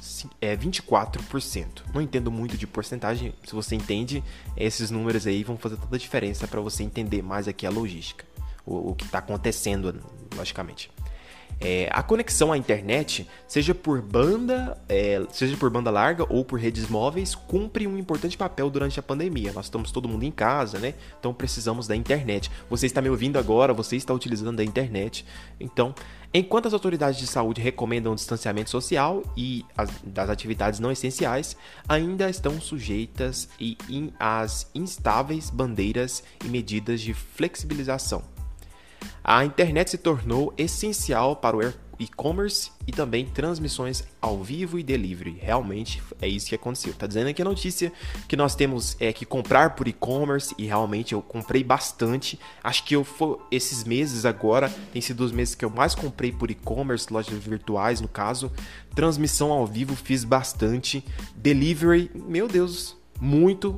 0,24%. 0.00 1.82
Não 1.92 2.00
entendo 2.00 2.30
muito 2.30 2.56
de 2.56 2.66
porcentagem, 2.66 3.34
se 3.44 3.54
você 3.54 3.74
entende, 3.74 4.22
esses 4.56 4.90
números 4.90 5.26
aí 5.26 5.44
vão 5.44 5.56
fazer 5.56 5.76
toda 5.76 5.96
a 5.96 5.98
diferença 5.98 6.46
para 6.46 6.60
você 6.60 6.82
entender 6.82 7.22
mais 7.22 7.48
aqui 7.48 7.66
a 7.66 7.70
logística, 7.70 8.24
o, 8.64 8.90
o 8.90 8.94
que 8.94 9.04
está 9.04 9.18
acontecendo, 9.18 10.02
logicamente. 10.36 10.90
É, 11.60 11.88
a 11.92 12.02
conexão 12.02 12.52
à 12.52 12.56
internet, 12.56 13.28
seja 13.46 13.74
por 13.74 14.00
banda, 14.00 14.78
é, 14.88 15.20
seja 15.32 15.56
por 15.56 15.68
banda 15.70 15.90
larga 15.90 16.24
ou 16.28 16.44
por 16.44 16.58
redes 16.58 16.88
móveis, 16.88 17.34
cumpre 17.34 17.86
um 17.86 17.98
importante 17.98 18.36
papel 18.36 18.70
durante 18.70 19.00
a 19.00 19.02
pandemia. 19.02 19.52
Nós 19.52 19.66
estamos 19.66 19.90
todo 19.90 20.08
mundo 20.08 20.22
em 20.22 20.30
casa, 20.30 20.78
né? 20.78 20.94
Então 21.18 21.34
precisamos 21.34 21.88
da 21.88 21.96
internet. 21.96 22.50
Você 22.70 22.86
está 22.86 23.02
me 23.02 23.10
ouvindo 23.10 23.38
agora, 23.38 23.72
você 23.72 23.96
está 23.96 24.14
utilizando 24.14 24.60
a 24.60 24.64
internet. 24.64 25.26
Então, 25.58 25.92
enquanto 26.32 26.66
as 26.66 26.72
autoridades 26.72 27.18
de 27.18 27.26
saúde 27.26 27.60
recomendam 27.60 28.12
o 28.12 28.16
distanciamento 28.16 28.70
social 28.70 29.24
e 29.36 29.64
as, 29.76 29.90
das 30.04 30.30
atividades 30.30 30.78
não 30.78 30.92
essenciais, 30.92 31.56
ainda 31.88 32.30
estão 32.30 32.60
sujeitas 32.60 33.48
e 33.58 33.76
às 34.18 34.70
instáveis 34.72 35.50
bandeiras 35.50 36.22
e 36.44 36.48
medidas 36.48 37.00
de 37.00 37.12
flexibilização. 37.12 38.37
A 39.30 39.44
internet 39.44 39.90
se 39.90 39.98
tornou 39.98 40.54
essencial 40.56 41.36
para 41.36 41.54
o 41.54 41.74
e-commerce 41.98 42.72
e 42.86 42.92
também 42.92 43.26
transmissões 43.26 44.02
ao 44.22 44.42
vivo 44.42 44.78
e 44.78 44.82
delivery. 44.82 45.36
Realmente 45.38 46.02
é 46.22 46.26
isso 46.26 46.48
que 46.48 46.54
aconteceu. 46.54 46.94
Tá 46.94 47.06
dizendo 47.06 47.28
aqui 47.28 47.42
a 47.42 47.44
notícia 47.44 47.92
que 48.26 48.34
nós 48.34 48.54
temos 48.54 48.96
é 48.98 49.12
que 49.12 49.26
comprar 49.26 49.74
por 49.74 49.86
e-commerce 49.86 50.54
e 50.56 50.64
realmente 50.64 51.12
eu 51.12 51.20
comprei 51.20 51.62
bastante. 51.62 52.40
Acho 52.64 52.82
que 52.84 52.96
eu 52.96 53.04
for, 53.04 53.46
esses 53.50 53.84
meses 53.84 54.24
agora 54.24 54.72
tem 54.94 55.02
sido 55.02 55.22
os 55.22 55.30
meses 55.30 55.54
que 55.54 55.62
eu 55.62 55.68
mais 55.68 55.94
comprei 55.94 56.32
por 56.32 56.50
e-commerce, 56.50 57.12
lojas 57.12 57.44
virtuais 57.44 58.00
no 58.00 58.08
caso. 58.08 58.50
Transmissão 58.94 59.52
ao 59.52 59.66
vivo 59.66 59.94
fiz 59.94 60.24
bastante. 60.24 61.04
Delivery, 61.36 62.10
meu 62.14 62.48
Deus, 62.48 62.96
muito 63.20 63.76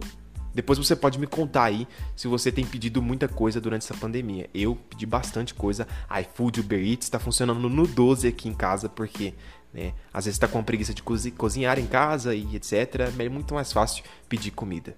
depois 0.55 0.79
você 0.79 0.97
pode 0.97 1.19
me 1.19 1.27
contar 1.27 1.65
aí 1.65 1.87
se 2.17 2.27
você 2.27 2.51
tem 2.51 2.65
pedido 2.65 3.01
muita 3.01 3.29
coisa 3.29 3.61
durante 3.61 3.85
essa 3.85 3.95
pandemia. 3.95 4.49
Eu 4.53 4.77
pedi 4.77 5.07
bastante 5.07 5.55
coisa. 5.55 5.87
iFood, 6.21 6.61
Uber 6.61 6.81
Eats 6.81 7.07
está 7.07 7.19
funcionando 7.19 7.69
no 7.69 7.87
12 7.87 8.27
aqui 8.29 8.49
em 8.49 8.55
casa 8.55 8.89
porque, 8.89 9.35
né, 9.73 9.93
às 10.13 10.25
vezes 10.25 10.37
está 10.37 10.49
com 10.49 10.63
preguiça 10.63 10.93
de 10.93 11.03
cozinhar 11.03 11.79
em 11.79 11.87
casa 11.87 12.35
e 12.35 12.57
etc. 12.57 13.13
É 13.19 13.29
muito 13.29 13.55
mais 13.55 13.73
fácil 13.73 14.05
pedir 14.29 14.51
comida. 14.51 14.97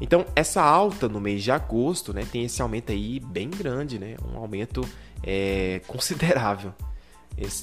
Então, 0.00 0.26
essa 0.34 0.60
alta 0.60 1.08
no 1.08 1.20
mês 1.20 1.42
de 1.42 1.52
agosto, 1.52 2.12
né, 2.12 2.26
tem 2.30 2.44
esse 2.44 2.60
aumento 2.60 2.90
aí 2.90 3.20
bem 3.20 3.48
grande, 3.48 3.98
né, 3.98 4.16
um 4.28 4.36
aumento 4.36 4.86
é, 5.22 5.80
considerável 5.86 6.74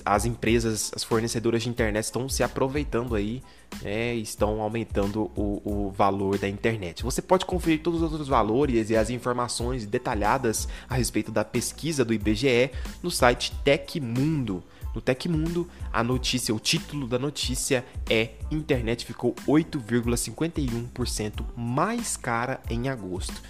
as 0.05 0.25
empresas, 0.25 0.91
as 0.95 1.03
fornecedoras 1.03 1.63
de 1.63 1.69
internet 1.69 2.03
estão 2.03 2.27
se 2.27 2.43
aproveitando 2.43 3.15
aí, 3.15 3.41
né, 3.81 4.13
estão 4.15 4.61
aumentando 4.61 5.31
o, 5.35 5.61
o, 5.63 5.91
valor 5.91 6.37
da 6.37 6.49
internet. 6.49 7.03
Você 7.03 7.21
pode 7.21 7.45
conferir 7.45 7.81
todos 7.81 8.01
os 8.01 8.11
outros 8.11 8.27
valores 8.27 8.89
e 8.89 8.97
as 8.97 9.09
informações 9.09 9.85
detalhadas 9.85 10.67
a 10.89 10.95
respeito 10.95 11.31
da 11.31 11.45
pesquisa 11.45 12.03
do 12.03 12.13
IBGE 12.13 12.71
no 13.01 13.09
site 13.09 13.53
Tecmundo. 13.63 14.61
No 14.93 14.99
Tecmundo, 14.99 15.69
a 15.93 16.03
notícia, 16.03 16.53
o 16.53 16.59
título 16.59 17.07
da 17.07 17.17
notícia 17.17 17.85
é 18.09 18.31
Internet 18.51 19.05
ficou 19.05 19.33
8,51% 19.47 21.45
mais 21.55 22.17
cara 22.17 22.59
em 22.69 22.89
agosto 22.89 23.41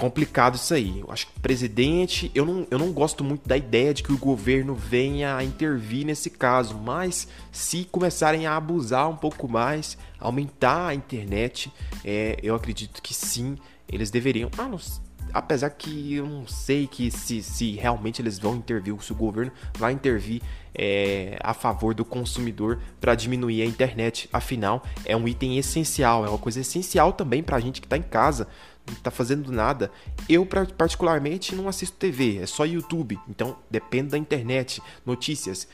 complicado 0.00 0.54
isso 0.54 0.72
aí. 0.72 1.00
Eu 1.00 1.12
acho 1.12 1.26
que 1.26 1.40
presidente, 1.40 2.30
eu 2.34 2.46
não, 2.46 2.66
eu 2.70 2.78
não 2.78 2.90
gosto 2.90 3.22
muito 3.22 3.46
da 3.46 3.54
ideia 3.54 3.92
de 3.92 4.02
que 4.02 4.10
o 4.10 4.16
governo 4.16 4.74
venha 4.74 5.36
a 5.36 5.44
intervir 5.44 6.06
nesse 6.06 6.30
caso, 6.30 6.74
mas 6.78 7.28
se 7.52 7.84
começarem 7.84 8.46
a 8.46 8.56
abusar 8.56 9.10
um 9.10 9.16
pouco 9.16 9.46
mais, 9.46 9.98
aumentar 10.18 10.88
a 10.88 10.94
internet, 10.94 11.70
é, 12.02 12.38
eu 12.42 12.54
acredito 12.54 13.02
que 13.02 13.12
sim, 13.12 13.58
eles 13.86 14.10
deveriam. 14.10 14.50
Ah, 14.56 14.68
não, 14.68 14.78
apesar 15.34 15.68
que 15.68 16.14
eu 16.14 16.26
não 16.26 16.46
sei 16.46 16.86
que 16.86 17.10
se, 17.10 17.42
se 17.42 17.72
realmente 17.72 18.22
eles 18.22 18.38
vão 18.38 18.56
intervir, 18.56 18.94
se 19.02 19.12
o 19.12 19.14
governo 19.14 19.52
vai 19.76 19.92
intervir 19.92 20.40
é, 20.74 21.38
a 21.42 21.52
favor 21.52 21.94
do 21.94 22.06
consumidor 22.06 22.80
para 22.98 23.14
diminuir 23.14 23.60
a 23.62 23.66
internet. 23.66 24.30
Afinal, 24.32 24.82
é 25.04 25.16
um 25.16 25.28
item 25.28 25.58
essencial, 25.58 26.24
é 26.24 26.28
uma 26.30 26.38
coisa 26.38 26.60
essencial 26.60 27.12
também 27.12 27.42
para 27.42 27.56
a 27.56 27.60
gente 27.60 27.82
que 27.82 27.86
está 27.86 27.98
em 27.98 28.02
casa 28.02 28.48
tá 29.02 29.10
fazendo 29.10 29.50
nada. 29.52 29.90
Eu, 30.28 30.46
particularmente, 30.76 31.54
não 31.54 31.68
assisto 31.68 31.96
TV, 31.96 32.38
é 32.38 32.46
só 32.46 32.64
YouTube. 32.64 33.18
Então, 33.28 33.56
depende 33.70 34.10
da 34.10 34.18
internet. 34.18 34.82
Notícias. 35.04 35.68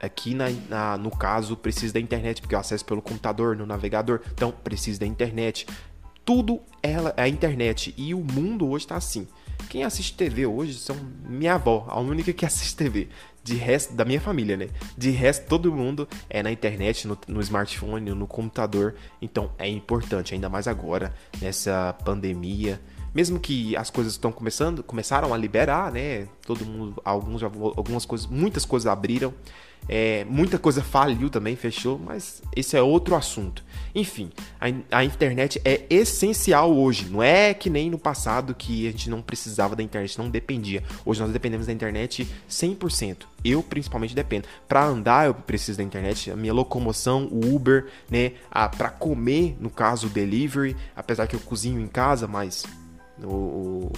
Aqui, 0.00 0.34
na, 0.34 0.50
na, 0.68 0.98
no 0.98 1.10
caso, 1.10 1.56
precisa 1.56 1.94
da 1.94 2.00
internet, 2.00 2.40
porque 2.40 2.54
eu 2.54 2.58
acesso 2.58 2.84
pelo 2.84 3.00
computador, 3.00 3.56
no 3.56 3.64
navegador. 3.64 4.20
Então, 4.32 4.50
precisa 4.50 5.00
da 5.00 5.06
internet. 5.06 5.66
Tudo 6.24 6.60
é 6.82 6.96
a 7.16 7.28
internet. 7.28 7.94
E 7.96 8.12
o 8.12 8.18
mundo 8.18 8.68
hoje 8.68 8.84
está 8.84 8.96
assim. 8.96 9.26
Quem 9.68 9.84
assiste 9.84 10.14
TV 10.14 10.46
hoje 10.46 10.74
são 10.74 10.96
minha 11.24 11.54
avó, 11.54 11.86
a 11.88 11.98
única 11.98 12.32
que 12.32 12.44
assiste 12.46 12.76
TV. 12.76 13.08
De 13.46 13.54
resto, 13.54 13.94
da 13.94 14.04
minha 14.04 14.20
família, 14.20 14.56
né? 14.56 14.70
De 14.98 15.10
resto, 15.10 15.46
todo 15.46 15.72
mundo 15.72 16.08
é 16.28 16.42
na 16.42 16.50
internet, 16.50 17.06
no, 17.06 17.16
no 17.28 17.40
smartphone, 17.40 18.10
no 18.10 18.26
computador. 18.26 18.96
Então 19.22 19.52
é 19.56 19.68
importante, 19.68 20.34
ainda 20.34 20.48
mais 20.48 20.66
agora, 20.66 21.14
nessa 21.40 21.92
pandemia. 22.04 22.80
Mesmo 23.16 23.40
que 23.40 23.74
as 23.74 23.88
coisas 23.88 24.12
estão 24.12 24.30
começando, 24.30 24.82
começaram 24.82 25.32
a 25.32 25.38
liberar, 25.38 25.90
né? 25.90 26.28
Todo 26.44 26.66
mundo, 26.66 27.00
alguns, 27.02 27.42
algumas 27.42 28.04
coisas, 28.04 28.26
muitas 28.26 28.66
coisas 28.66 28.86
abriram. 28.86 29.32
É, 29.88 30.26
muita 30.26 30.58
coisa 30.58 30.82
faliu 30.82 31.30
também, 31.30 31.56
fechou, 31.56 31.98
mas 31.98 32.42
esse 32.54 32.76
é 32.76 32.82
outro 32.82 33.14
assunto. 33.14 33.64
Enfim, 33.94 34.30
a, 34.60 34.98
a, 34.98 35.02
internet 35.02 35.58
é 35.64 35.86
essencial 35.88 36.76
hoje. 36.76 37.08
Não 37.08 37.22
é 37.22 37.54
que 37.54 37.70
nem 37.70 37.88
no 37.88 37.98
passado 37.98 38.54
que 38.54 38.86
a 38.86 38.90
gente 38.90 39.08
não 39.08 39.22
precisava 39.22 39.74
da 39.74 39.82
internet, 39.82 40.18
não 40.18 40.28
dependia. 40.28 40.82
Hoje 41.02 41.22
nós 41.22 41.32
dependemos 41.32 41.68
da 41.68 41.72
internet 41.72 42.28
100%. 42.50 43.22
Eu 43.42 43.62
principalmente 43.62 44.14
dependo. 44.14 44.46
Para 44.68 44.84
andar 44.84 45.24
eu 45.24 45.32
preciso 45.32 45.78
da 45.78 45.84
internet, 45.84 46.30
a 46.30 46.36
minha 46.36 46.52
locomoção, 46.52 47.30
o 47.32 47.54
Uber, 47.54 47.86
né, 48.10 48.32
para 48.76 48.90
comer, 48.90 49.56
no 49.58 49.70
caso 49.70 50.08
o 50.08 50.10
delivery, 50.10 50.76
apesar 50.94 51.26
que 51.26 51.34
eu 51.34 51.40
cozinho 51.40 51.80
em 51.80 51.86
casa, 51.86 52.26
mas 52.26 52.66
o, 53.22 53.90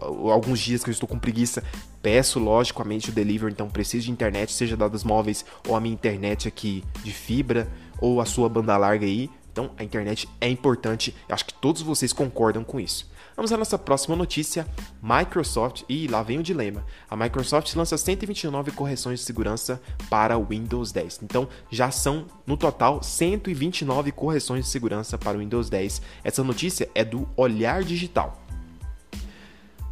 o, 0.00 0.30
alguns 0.30 0.60
dias 0.60 0.82
que 0.82 0.90
eu 0.90 0.92
estou 0.92 1.08
com 1.08 1.18
preguiça, 1.18 1.62
peço 2.02 2.38
logicamente 2.38 3.10
o 3.10 3.12
delivery, 3.12 3.52
então 3.52 3.68
preciso 3.68 4.06
de 4.06 4.12
internet, 4.12 4.52
seja 4.52 4.76
dados 4.76 5.04
móveis 5.04 5.44
ou 5.68 5.76
a 5.76 5.80
minha 5.80 5.94
internet 5.94 6.48
aqui 6.48 6.84
de 7.02 7.12
fibra 7.12 7.68
ou 8.00 8.20
a 8.20 8.24
sua 8.24 8.48
banda 8.48 8.76
larga 8.76 9.06
aí. 9.06 9.30
Então 9.54 9.70
a 9.78 9.84
internet 9.84 10.28
é 10.40 10.48
importante, 10.48 11.14
eu 11.28 11.32
acho 11.32 11.44
que 11.44 11.54
todos 11.54 11.80
vocês 11.80 12.12
concordam 12.12 12.64
com 12.64 12.80
isso. 12.80 13.08
Vamos 13.36 13.52
à 13.52 13.56
nossa 13.56 13.78
próxima 13.78 14.16
notícia. 14.16 14.66
Microsoft, 15.00 15.82
e 15.88 16.08
lá 16.08 16.24
vem 16.24 16.40
o 16.40 16.42
dilema. 16.42 16.84
A 17.08 17.14
Microsoft 17.14 17.72
lança 17.76 17.96
129 17.96 18.72
correções 18.72 19.20
de 19.20 19.24
segurança 19.24 19.80
para 20.10 20.36
o 20.36 20.44
Windows 20.44 20.90
10. 20.90 21.20
Então, 21.22 21.48
já 21.70 21.88
são 21.92 22.26
no 22.44 22.56
total 22.56 23.00
129 23.00 24.10
correções 24.10 24.64
de 24.64 24.70
segurança 24.72 25.16
para 25.16 25.36
o 25.36 25.40
Windows 25.40 25.70
10. 25.70 26.02
Essa 26.24 26.42
notícia 26.42 26.90
é 26.92 27.04
do 27.04 27.28
Olhar 27.36 27.84
Digital. 27.84 28.40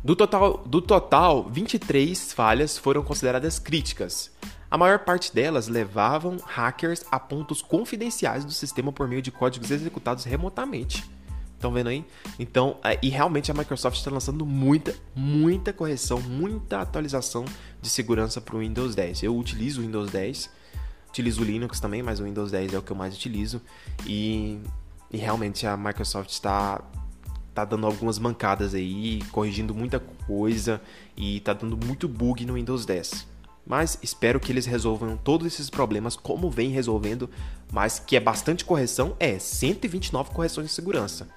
Do 0.02 0.16
total, 0.16 0.58
do 0.66 0.82
total, 0.82 1.48
23 1.48 2.32
falhas 2.32 2.76
foram 2.76 3.04
consideradas 3.04 3.60
críticas. 3.60 4.32
A 4.72 4.78
maior 4.78 5.00
parte 5.00 5.34
delas 5.34 5.68
levavam 5.68 6.38
hackers 6.46 7.04
a 7.10 7.20
pontos 7.20 7.60
confidenciais 7.60 8.42
do 8.42 8.52
sistema 8.52 8.90
por 8.90 9.06
meio 9.06 9.20
de 9.20 9.30
códigos 9.30 9.70
executados 9.70 10.24
remotamente. 10.24 11.04
Estão 11.52 11.70
vendo 11.70 11.88
aí? 11.88 12.06
Então, 12.38 12.78
é, 12.82 12.98
e 13.02 13.10
realmente 13.10 13.50
a 13.50 13.54
Microsoft 13.54 13.98
está 13.98 14.10
lançando 14.10 14.46
muita, 14.46 14.94
muita 15.14 15.74
correção, 15.74 16.22
muita 16.22 16.80
atualização 16.80 17.44
de 17.82 17.90
segurança 17.90 18.40
para 18.40 18.56
o 18.56 18.60
Windows 18.60 18.94
10. 18.94 19.24
Eu 19.24 19.36
utilizo 19.36 19.82
o 19.82 19.84
Windows 19.84 20.10
10, 20.10 20.48
utilizo 21.10 21.42
o 21.42 21.44
Linux 21.44 21.78
também, 21.78 22.02
mas 22.02 22.18
o 22.18 22.24
Windows 22.24 22.50
10 22.50 22.72
é 22.72 22.78
o 22.78 22.82
que 22.82 22.92
eu 22.92 22.96
mais 22.96 23.14
utilizo. 23.14 23.60
E, 24.06 24.58
e 25.10 25.18
realmente 25.18 25.66
a 25.66 25.76
Microsoft 25.76 26.30
está 26.30 26.80
tá 27.52 27.66
dando 27.66 27.86
algumas 27.86 28.18
mancadas 28.18 28.72
aí, 28.72 29.22
corrigindo 29.32 29.74
muita 29.74 30.00
coisa 30.00 30.80
e 31.14 31.40
tá 31.40 31.52
dando 31.52 31.76
muito 31.76 32.08
bug 32.08 32.46
no 32.46 32.54
Windows 32.54 32.86
10. 32.86 33.31
Mas 33.66 33.98
espero 34.02 34.40
que 34.40 34.50
eles 34.50 34.66
resolvam 34.66 35.16
todos 35.16 35.46
esses 35.46 35.70
problemas 35.70 36.16
como 36.16 36.50
vem 36.50 36.70
resolvendo, 36.70 37.30
mas 37.72 37.98
que 37.98 38.16
é 38.16 38.20
bastante 38.20 38.64
correção, 38.64 39.16
é 39.20 39.38
129 39.38 40.30
correções 40.30 40.68
de 40.68 40.72
segurança. 40.72 41.28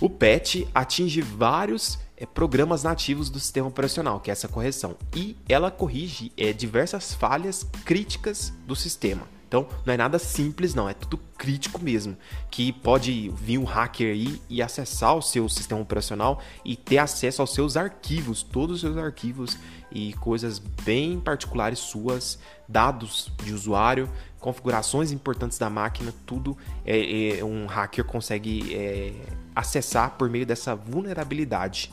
O 0.00 0.08
patch 0.08 0.66
atinge 0.74 1.20
vários 1.20 1.98
é, 2.16 2.26
programas 2.26 2.82
nativos 2.82 3.30
do 3.30 3.38
sistema 3.38 3.68
operacional, 3.68 4.20
que 4.20 4.30
é 4.30 4.32
essa 4.32 4.48
correção, 4.48 4.96
e 5.14 5.36
ela 5.48 5.70
corrige 5.70 6.32
é, 6.36 6.52
diversas 6.52 7.14
falhas 7.14 7.66
críticas 7.84 8.52
do 8.66 8.74
sistema. 8.74 9.37
Então, 9.48 9.66
não 9.86 9.94
é 9.94 9.96
nada 9.96 10.18
simples, 10.18 10.74
não, 10.74 10.86
é 10.86 10.92
tudo 10.92 11.16
crítico 11.38 11.82
mesmo. 11.82 12.14
Que 12.50 12.70
pode 12.70 13.30
vir 13.30 13.56
um 13.56 13.64
hacker 13.64 14.12
aí 14.12 14.40
e 14.48 14.60
acessar 14.60 15.16
o 15.16 15.22
seu 15.22 15.48
sistema 15.48 15.80
operacional 15.80 16.42
e 16.62 16.76
ter 16.76 16.98
acesso 16.98 17.40
aos 17.40 17.54
seus 17.54 17.74
arquivos, 17.74 18.42
todos 18.42 18.76
os 18.76 18.80
seus 18.82 18.98
arquivos 18.98 19.58
e 19.90 20.12
coisas 20.14 20.58
bem 20.58 21.18
particulares 21.18 21.78
suas, 21.78 22.38
dados 22.68 23.32
de 23.42 23.54
usuário, 23.54 24.10
configurações 24.38 25.12
importantes 25.12 25.56
da 25.56 25.70
máquina, 25.70 26.12
tudo 26.26 26.56
é, 26.84 27.38
é 27.38 27.44
um 27.44 27.64
hacker 27.64 28.04
consegue 28.04 28.74
é, 28.74 29.14
acessar 29.56 30.10
por 30.18 30.28
meio 30.28 30.44
dessa 30.44 30.76
vulnerabilidade. 30.76 31.90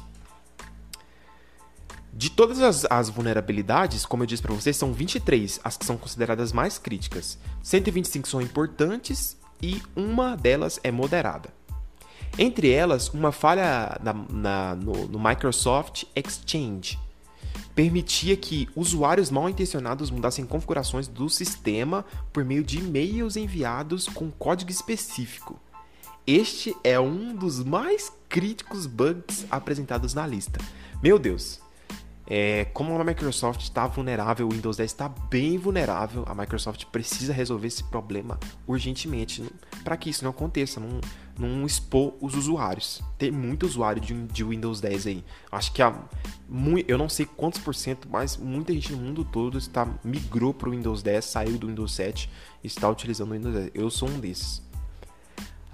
De 2.17 2.31
todas 2.31 2.62
as, 2.62 2.86
as, 2.89 3.10
vulnerabilidades, 3.10 4.05
como 4.05 4.24
eu 4.24 4.27
disse 4.27 4.41
para 4.41 4.53
vocês, 4.53 4.77
são 4.77 4.93
23 4.93 5.60
as 5.62 5.75
que 5.75 5.86
são 5.86 5.98
consideradas 5.98 6.53
mais 6.53 6.77
críticas. 6.77 7.38
125 7.62 8.25
são 8.25 8.41
importantes 8.41 9.36
e 9.62 9.84
uma 9.93 10.38
delas 10.38 10.79
é 10.81 10.91
moderada. 10.91 11.50
Entre 12.38 12.72
elas, 12.72 13.10
uma 13.10 13.34
falha 13.34 14.00
na, 14.01 14.13
na, 14.13 14.75
no, 14.75 15.10
no 15.10 15.19
Microsoft 15.19 16.05
Exchange 16.15 16.98
permitia 17.75 18.38
que 18.38 18.69
usuários 18.77 19.29
mal 19.29 19.50
intencionados 19.50 20.10
mudassem 20.10 20.45
configurações 20.45 21.10
do 21.10 21.29
sistema 21.29 22.05
por 22.31 22.45
meio 22.45 22.63
de 22.63 22.79
e-mails 22.79 23.36
enviados 23.36 24.07
com 24.07 24.31
código 24.31 24.72
específico. 24.72 25.60
Este 26.25 26.74
é 26.81 26.98
um 26.98 27.36
dos 27.36 27.62
mais 27.62 28.10
críticos 28.29 28.86
bugs 28.86 29.45
apresentados 29.51 30.13
na 30.13 30.25
lista. 30.25 30.60
Meu 31.03 31.19
Deus, 31.19 31.60
é, 32.27 32.65
como 32.65 33.00
a 33.00 33.03
Microsoft 33.03 33.62
está 33.62 33.86
vulnerável, 33.86 34.48
o 34.48 34.51
Windows 34.51 34.77
10 34.77 34.91
está 34.91 35.08
bem 35.08 35.58
vulnerável, 35.58 36.24
a 36.27 36.34
Microsoft 36.34 36.86
precisa 36.86 37.32
resolver 37.32 37.67
esse 37.67 37.84
problema 37.84 38.39
urgentemente 38.67 39.44
para 39.84 39.96
que 39.96 40.10
isso 40.10 40.24
não 40.24 40.32
aconteça, 40.32 40.79
não, 40.79 41.00
não 41.38 41.65
expor 41.65 42.15
os 42.20 42.34
usuários. 42.36 43.01
Tem 43.17 43.29
muito 43.29 43.65
usuário 43.65 44.01
de, 44.01 44.13
de 44.13 44.44
Windows 44.44 44.82
10 44.82 45.08
aí. 45.08 45.24
Acho 45.51 45.72
que 45.72 45.84
há, 45.84 45.94
eu 46.88 46.98
não 46.98 47.08
sei 47.08 47.27
quantos 47.27 47.60
por 47.60 47.75
cento, 47.75 48.08
mas 48.10 48.38
muita 48.38 48.74
gente 48.74 48.91
no 48.91 48.98
mundo 48.98 49.24
todo 49.24 49.58
está 49.58 49.88
migrou 50.03 50.53
para 50.53 50.70
o 50.70 50.72
Windows 50.72 51.03
10, 51.03 51.24
saiu 51.24 51.58
do 51.60 51.67
Windows 51.67 51.94
7 51.94 52.29
e 52.63 52.67
está 52.67 52.89
utilizando 52.89 53.29
o 53.29 53.34
Windows 53.34 53.53
10. 53.53 53.72
Eu 53.75 53.89
sou 53.91 54.10
um 54.10 54.20
desses. 54.20 54.64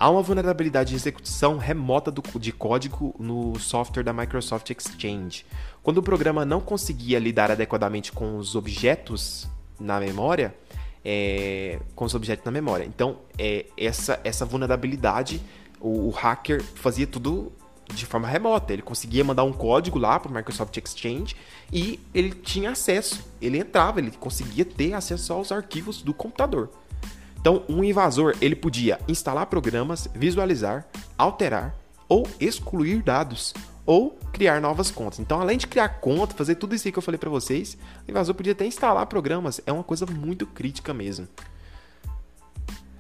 Há 0.02 0.10
uma 0.10 0.24
vulnerabilidade 0.24 0.90
de 0.90 0.96
execução 0.96 1.60
remota 1.60 2.10
do, 2.10 2.24
de 2.40 2.52
código 2.52 3.14
no 3.20 3.60
software 3.60 4.02
da 4.02 4.12
Microsoft 4.12 4.68
Exchange. 4.72 5.46
Quando 5.84 6.00
o 6.00 6.02
programa 6.02 6.44
não 6.44 6.60
conseguia 6.60 7.20
lidar 7.20 7.52
adequadamente 7.52 8.12
com 8.12 8.36
os 8.40 8.56
objetos 8.56 9.48
na 9.80 10.00
memória, 10.00 10.56
é, 11.06 11.80
com 11.94 12.04
os 12.04 12.16
objetos 12.16 12.44
na 12.44 12.50
memória. 12.50 12.84
Então, 12.84 13.20
é, 13.38 13.68
essa, 13.78 14.20
essa 14.24 14.44
vulnerabilidade, 14.44 15.40
o, 15.80 16.08
o, 16.08 16.10
hacker 16.10 16.64
fazia 16.64 17.06
tudo 17.06 17.52
de 17.94 18.04
forma 18.08 18.28
remota. 18.28 18.74
Ele 18.74 18.82
conseguia 18.82 19.24
mandar 19.24 19.44
um 19.44 19.54
código 19.54 20.00
lá 20.00 20.20
para 20.20 20.32
o 20.32 20.34
Microsoft 20.34 20.76
Exchange 20.78 21.36
e 21.72 22.00
ele 22.12 22.32
tinha 22.32 22.72
acesso. 22.72 23.24
Ele 23.40 23.60
entrava, 23.60 24.00
ele 24.00 24.10
conseguia 24.10 24.66
ter 24.66 24.96
acesso 24.96 25.32
aos 25.32 25.52
arquivos 25.52 26.02
do 26.02 26.12
computador. 26.12 26.72
Então, 27.42 27.64
um 27.68 27.84
invasor 27.84 28.36
ele 28.40 28.56
podia 28.56 29.00
instalar 29.08 29.48
programas, 29.48 30.08
visualizar, 30.14 30.88
alterar 31.18 31.76
ou 32.08 32.28
excluir 32.40 33.02
dados 33.02 33.54
ou 33.84 34.18
criar 34.32 34.62
novas 34.62 34.92
contas. 34.92 35.20
Então, 35.20 35.42
além 35.42 35.58
de 35.58 35.66
criar 35.66 35.90
conta, 35.90 36.36
fazer 36.36 36.56
tudo 36.56 36.76
isso 36.76 36.90
que 36.92 36.98
eu 36.98 37.02
falei 37.02 37.18
para 37.18 37.32
vocês, 37.32 37.76
o 38.08 38.12
invasor 38.12 38.36
podia 38.36 38.54
até 38.54 38.66
instalar 38.66 39.08
programas. 39.08 39.60
É 39.66 39.72
uma 39.72 39.84
coisa 39.84 40.06
muito 40.06 40.46
crítica 40.46 40.94
mesmo. 40.94 41.28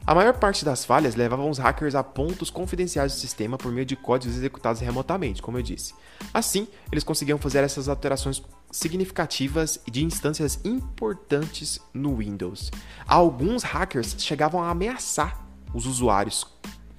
A 0.06 0.16
maior 0.16 0.34
parte 0.34 0.66
das 0.66 0.84
falhas 0.84 1.14
levavam 1.14 1.48
os 1.48 1.60
hackers 1.60 1.94
a 1.94 2.04
pontos 2.04 2.50
confidenciais 2.50 3.14
do 3.14 3.20
sistema 3.20 3.60
por 3.60 3.72
meio 3.72 3.86
de 3.86 3.96
códigos 3.96 4.36
executados 4.36 4.82
remotamente, 4.82 5.42
como 5.42 5.60
eu 5.60 5.62
disse. 5.62 5.94
Assim, 6.34 6.68
eles 6.92 7.04
conseguiam 7.04 7.38
fazer 7.38 7.60
essas 7.60 7.88
alterações 7.88 8.42
significativas 8.72 9.80
de 9.90 10.04
instâncias 10.04 10.60
importantes 10.64 11.80
no 11.94 12.16
Windows. 12.18 12.72
Alguns 13.06 13.64
hackers 13.64 14.16
chegavam 14.18 14.62
a 14.64 14.70
ameaçar 14.70 15.46
os 15.74 15.86
usuários 15.86 16.46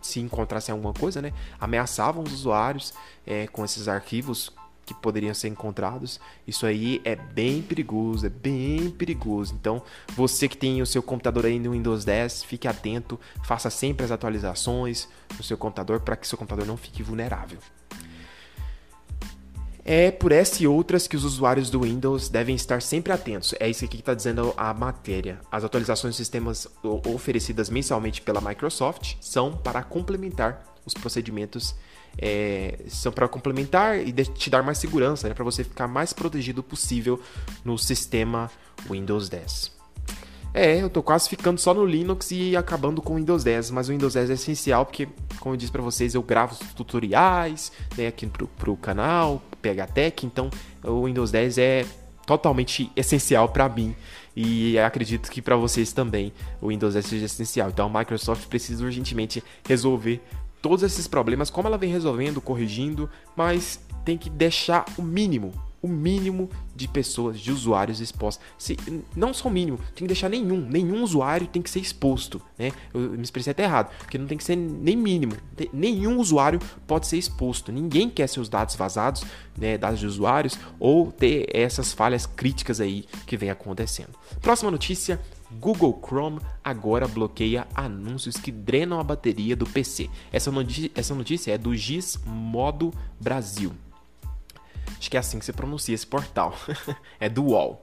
se 0.01 0.21
encontrassem 0.21 0.73
alguma 0.73 0.93
coisa, 0.93 1.23
né? 1.23 1.33
Ameaçavam 1.61 2.25
os 2.25 2.33
usuários 2.33 2.93
é, 3.27 3.47
com 3.47 3.65
esses 3.65 3.89
arquivos 3.89 4.51
que 4.85 4.93
poderiam 4.95 5.33
ser 5.33 5.49
encontrados. 5.49 6.21
Isso 6.47 6.67
aí 6.67 7.01
é 7.05 7.15
bem 7.15 7.63
perigoso, 7.63 8.27
é 8.27 8.29
bem 8.29 8.91
perigoso. 8.91 9.55
Então, 9.55 9.81
você 10.15 10.49
que 10.49 10.57
tem 10.57 10.83
o 10.83 10.87
seu 10.87 11.03
computador 11.03 11.47
aí 11.47 11.59
no 11.59 11.71
Windows 11.71 12.05
10, 12.05 12.43
fique 12.45 12.67
atento, 12.67 13.19
faça 13.45 13.71
sempre 13.71 14.05
as 14.05 14.11
atualizações 14.11 15.09
no 15.37 15.45
seu 15.45 15.57
computador 15.57 16.01
para 16.01 16.17
que 16.17 16.27
seu 16.27 16.37
computador 16.37 16.67
não 16.67 16.77
fique 16.77 17.03
vulnerável. 17.03 17.59
É 19.85 20.11
por 20.11 20.31
essa 20.31 20.63
e 20.63 20.67
outras 20.67 21.09
que 21.09 21.17
os 21.17 21.25
usuários 21.25 21.69
do 21.69 21.81
Windows 21.81 22.29
devem 22.29 22.55
estar 22.55 22.81
sempre 22.81 23.13
atentos. 23.13 23.55
É 23.59 23.69
isso 23.69 23.85
aqui 23.85 23.97
que 23.97 24.03
está 24.03 24.15
dizendo 24.15 24.55
a 24.57 24.73
matéria. 24.73 25.41
As 25.51 25.65
atualizações 25.65 26.15
de 26.15 26.19
sistemas 26.19 26.69
oferecidas 26.83 27.69
mensalmente 27.69 28.21
pela 28.23 28.41
Microsoft 28.41 29.17
são 29.21 29.57
para 29.57 29.83
complementar 29.83 30.65
os 30.85 30.95
procedimentos 30.95 31.75
é, 32.19 32.79
são 32.89 33.13
para 33.13 33.27
complementar 33.29 33.97
e 33.99 34.13
te 34.13 34.51
dar 34.51 34.63
mais 34.63 34.79
segurança, 34.79 35.29
né, 35.29 35.35
para 35.35 35.45
você 35.45 35.65
ficar 35.65 35.89
mais 35.89 36.13
protegido 36.13 36.63
possível 36.63 37.21
no 37.65 37.79
sistema 37.79 38.51
Windows 38.91 39.29
10. 39.29 39.82
É, 40.55 40.83
eu 40.83 40.91
tô 40.91 41.03
quase 41.03 41.29
ficando 41.29 41.59
só 41.59 41.73
no 41.73 41.85
Linux 41.85 42.31
e 42.31 42.55
acabando 42.57 43.01
com 43.01 43.15
o 43.15 43.17
Windows 43.17 43.43
10, 43.43 43.71
mas 43.71 43.89
o 43.89 43.93
Windows 43.93 44.15
10 44.15 44.31
é 44.31 44.33
essencial 44.35 44.85
porque, 44.85 45.09
como 45.41 45.55
eu 45.55 45.57
disse 45.57 45.73
para 45.73 45.81
vocês, 45.81 46.15
eu 46.15 46.23
gravo 46.23 46.57
tutoriais 46.77 47.73
né, 47.97 48.09
aqui 48.09 48.27
pro, 48.27 48.47
pro 48.47 48.77
canal, 48.77 49.43
PHTech, 49.63 50.27
então 50.27 50.51
o 50.85 51.07
Windows 51.07 51.31
10 51.31 51.59
é 51.59 51.87
totalmente 52.27 52.93
essencial 52.95 53.49
para 53.49 53.69
mim 53.69 53.97
e 54.37 54.79
acredito 54.79 55.31
que 55.31 55.41
para 55.41 55.57
vocês 55.57 55.93
também 55.93 56.33
o 56.61 56.69
Windows 56.69 56.95
10 56.95 57.07
seja 57.07 57.25
essencial. 57.27 57.71
Então 57.71 57.87
a 57.87 57.99
Microsoft 57.99 58.47
precisa 58.47 58.85
urgentemente 58.85 59.43
resolver 59.67 60.21
todos 60.61 60.83
esses 60.83 61.09
problemas, 61.09 61.51
como 61.51 61.67
ela 61.67 61.79
vem 61.79 61.91
resolvendo, 61.91 62.41
corrigindo, 62.41 63.09
mas 63.35 63.81
tem 64.05 64.17
que 64.19 64.31
deixar 64.31 64.85
o 64.97 65.03
mínimo, 65.03 65.53
o 65.83 65.89
mínimo 65.89 66.49
de 66.75 66.87
pessoas, 66.87 67.41
de 67.41 67.51
usuários 67.51 68.01
expostos. 68.01 68.45
Se, 68.57 68.77
não 69.15 69.35
só 69.35 69.49
o 69.49 69.51
mínimo, 69.51 69.79
tem 69.95 70.05
que 70.05 70.07
deixar 70.07 70.29
nenhum, 70.29 70.61
nenhum 70.61 71.03
usuário 71.03 71.47
tem 71.49 71.61
que 71.61 71.69
ser 71.69 71.81
exposto, 71.81 72.41
né? 72.57 72.71
Eu, 72.95 73.01
me 73.11 73.23
expressei 73.23 73.51
até 73.51 73.65
errado, 73.65 73.91
porque 73.99 74.17
não 74.17 74.27
tem 74.27 74.39
que 74.39 74.45
ser 74.45 74.57
nem 74.57 74.97
mínimo, 74.97 75.33
nenhum 75.73 76.19
usuário 76.19 76.61
pode 76.87 77.09
ser 77.09 77.19
exposto. 77.19 77.73
Ninguém 77.73 78.09
quer 78.09 78.29
seus 78.29 78.49
dados 78.49 78.77
vazados, 78.77 79.25
né, 79.59 79.77
dados 79.77 79.99
de 79.99 80.07
usuários, 80.07 80.59
ou 80.79 81.11
ter 81.11 81.49
essas 81.53 81.93
falhas 81.93 82.25
críticas 82.25 82.81
aí 82.81 83.05
que 83.27 83.37
vem 83.37 83.51
acontecendo. 83.51 84.13
Próxima 84.41 84.71
notícia, 84.71 85.21
Google 85.61 86.01
Chrome 86.07 86.41
agora 86.65 87.07
bloqueia 87.07 87.67
anúncios 87.75 88.37
que 88.37 88.51
drenam 88.51 88.99
a 89.01 89.05
bateria 89.05 89.57
do 89.57 89.67
PC. 89.67 90.09
Essa 90.33 90.51
notícia, 90.51 90.91
essa 90.95 91.15
notícia 91.15 91.53
é 91.53 91.59
do 91.59 91.75
GIS 91.75 92.19
Modo 92.25 92.93
Brasil. 93.21 93.73
Acho 95.03 95.11
que 95.11 95.17
é 95.17 95.21
assim 95.21 95.41
que 95.41 95.45
se 95.45 95.53
pronuncia 95.53 95.93
esse 95.93 96.07
portal. 96.07 96.55
é 97.19 97.29
do 97.29 97.47
UOL. 97.47 97.83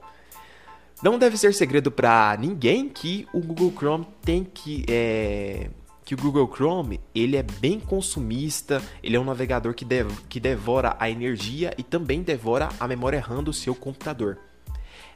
Não 1.02 1.18
deve 1.18 1.36
ser 1.36 1.52
segredo 1.52 1.90
para 1.90 2.34
ninguém 2.40 2.88
que 2.88 3.28
o 3.30 3.40
Google 3.40 3.70
Chrome 3.76 4.06
tem 4.22 4.42
que 4.42 4.86
é, 4.88 5.68
que 6.02 6.14
o 6.14 6.16
Google 6.16 6.50
Chrome 6.50 6.98
ele 7.14 7.36
é 7.36 7.42
bem 7.42 7.78
consumista, 7.78 8.82
ele 9.02 9.16
é 9.16 9.20
um 9.20 9.24
navegador 9.24 9.74
que, 9.74 9.84
dev, 9.84 10.10
que 10.30 10.40
devora 10.40 10.96
a 10.98 11.10
energia 11.10 11.74
e 11.76 11.82
também 11.82 12.22
devora 12.22 12.70
a 12.80 12.88
memória 12.88 13.20
RAM 13.20 13.42
do 13.42 13.52
seu 13.52 13.74
computador 13.74 14.38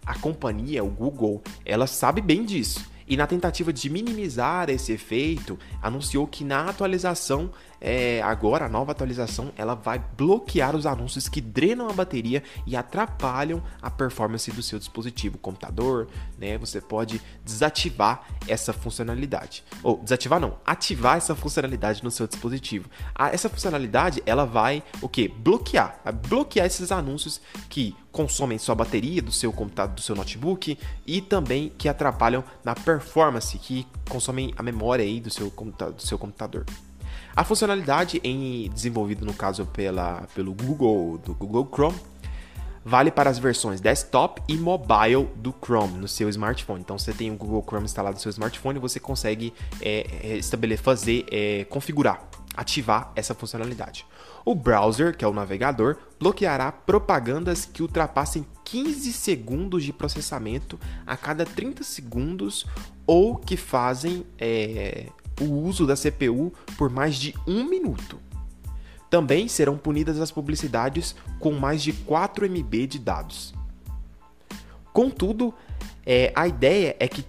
a 0.07 0.15
companhia, 0.19 0.85
o 0.85 0.91
Google, 0.91 1.43
ela 1.65 1.87
sabe 1.87 2.21
bem 2.21 2.45
disso. 2.45 2.93
E 3.07 3.17
na 3.17 3.27
tentativa 3.27 3.73
de 3.73 3.91
minimizar 3.91 4.71
esse 4.71 4.93
efeito, 4.93 5.59
anunciou 5.83 6.27
que 6.27 6.43
na 6.43 6.69
atualização, 6.71 7.51
é, 7.81 8.23
agora 8.23 8.67
a 8.67 8.69
nova 8.69 8.93
atualização, 8.93 9.53
ela 9.57 9.75
vai 9.75 10.03
bloquear 10.17 10.75
os 10.75 10.87
anúncios 10.87 11.29
que 11.29 11.41
drenam 11.41 11.89
a 11.89 11.93
bateria 11.93 12.43
e 12.67 12.77
atrapalham 12.77 13.63
a 13.83 13.91
performance 13.91 14.51
do 14.51 14.63
seu 14.63 14.79
dispositivo, 14.79 15.39
computador, 15.39 16.09
né? 16.39 16.57
Você 16.59 16.81
pode 16.81 17.21
desativar 17.45 18.27
essa 18.49 18.73
funcionalidade. 18.73 19.65
Ou 19.83 19.99
desativar 19.99 20.41
não, 20.41 20.57
ativar 20.65 21.17
essa 21.17 21.35
funcionalidade 21.35 22.03
no 22.03 22.11
seu 22.11 22.27
dispositivo. 22.27 22.89
essa 23.33 23.49
funcionalidade, 23.49 24.23
ela 24.27 24.45
vai 24.45 24.83
o 25.01 25.09
que? 25.09 25.29
Bloquear, 25.29 26.01
vai 26.05 26.13
bloquear 26.13 26.67
esses 26.67 26.91
anúncios 26.91 27.41
que 27.69 27.95
consomem 28.11 28.59
sua 28.59 28.75
bateria 28.75 29.21
do 29.21 29.33
seu 29.33 29.53
computador, 29.53 29.95
do 29.95 30.01
seu 30.01 30.15
notebook 30.15 30.79
e 31.05 31.21
também 31.21 31.73
que 31.77 31.89
atrapalham 31.89 32.45
na 32.63 32.75
performance, 32.75 33.59
que 33.59 33.87
consomem 34.09 34.55
a 34.57 34.63
memória 34.63 35.05
aí 35.05 35.21
do 35.21 35.31
seu, 35.31 35.51
do 35.51 36.03
seu 36.03 36.17
computador. 36.17 36.65
A 37.37 37.43
funcionalidade 37.43 38.21
em 38.23 38.71
desenvolvida 38.71 39.25
no 39.25 39.35
caso 39.35 39.67
pela, 39.67 40.23
pelo 40.35 40.55
Google, 40.55 41.19
do 41.19 41.35
Google 41.35 41.69
Chrome, 41.73 41.99
vale 42.85 43.11
para 43.11 43.29
as 43.29 43.39
versões 43.39 43.81
desktop 43.81 44.41
e 44.47 44.57
mobile 44.57 45.29
do 45.37 45.53
Chrome 45.53 45.99
no 45.99 46.07
seu 46.07 46.29
smartphone. 46.29 46.81
Então, 46.81 46.97
você 46.97 47.13
tem 47.13 47.33
o 47.33 47.37
Google 47.37 47.65
Chrome 47.67 47.87
instalado 47.87 48.15
no 48.15 48.21
seu 48.21 48.31
smartphone, 48.31 48.79
você 48.79 49.01
consegue 49.01 49.53
é, 49.81 50.37
estabelecer, 50.37 50.85
fazer, 50.85 51.27
é, 51.29 51.65
configurar, 51.65 52.23
ativar 52.57 53.11
essa 53.17 53.35
funcionalidade. 53.35 54.07
O 54.45 54.55
browser, 54.55 55.17
que 55.17 55.25
é 55.25 55.29
o 55.29 55.33
navegador, 55.33 55.97
bloqueará 56.21 56.71
propagandas 56.71 57.65
que 57.65 57.83
ultrapassem 57.83 58.47
15 58.65 59.13
segundos 59.13 59.83
de 59.83 59.93
processamento 59.93 60.79
a 61.05 61.17
cada 61.17 61.45
30 61.45 61.83
segundos 61.83 62.65
ou 63.07 63.37
que 63.37 63.57
fazem 63.57 64.25
é, 64.39 65.09
o 65.41 65.45
uso 65.45 65.87
da 65.87 65.95
CPU 65.95 66.53
por 66.77 66.91
mais 66.91 67.17
de 67.17 67.35
um 67.47 67.65
minuto. 67.65 68.19
Também 69.11 69.47
serão 69.49 69.77
punidas 69.77 70.21
as 70.21 70.31
publicidades 70.31 71.15
com 71.39 71.53
mais 71.53 71.83
de 71.83 71.93
4 71.93 72.47
MB 72.47 72.87
de 72.87 72.99
dados. 72.99 73.55
Contudo, 74.93 75.55
é, 76.05 76.33
a 76.35 76.47
ideia 76.47 76.97
é 76.99 77.09
que, 77.09 77.25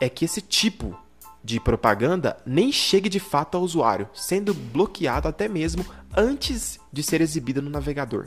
é 0.00 0.08
que 0.08 0.24
esse 0.24 0.40
tipo 0.40 0.96
de 1.42 1.60
propaganda 1.60 2.36
nem 2.44 2.70
chegue 2.70 3.08
de 3.08 3.20
fato 3.20 3.56
ao 3.56 3.62
usuário, 3.62 4.08
sendo 4.12 4.52
bloqueado 4.52 5.28
até 5.28 5.48
mesmo 5.48 5.84
antes 6.16 6.78
de 6.92 7.02
ser 7.02 7.20
exibida 7.20 7.62
no 7.62 7.70
navegador. 7.70 8.26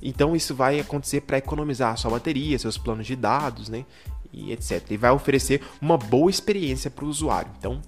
Então 0.00 0.34
isso 0.34 0.54
vai 0.54 0.80
acontecer 0.80 1.22
para 1.22 1.38
economizar 1.38 1.96
sua 1.96 2.10
bateria, 2.10 2.58
seus 2.58 2.78
planos 2.78 3.06
de 3.06 3.16
dados, 3.16 3.68
né? 3.68 3.84
E 4.32 4.52
etc. 4.52 4.90
E 4.90 4.96
vai 4.96 5.10
oferecer 5.10 5.62
uma 5.80 5.98
boa 5.98 6.30
experiência 6.30 6.90
para 6.90 7.04
o 7.04 7.08
usuário. 7.08 7.50
Então 7.58 7.80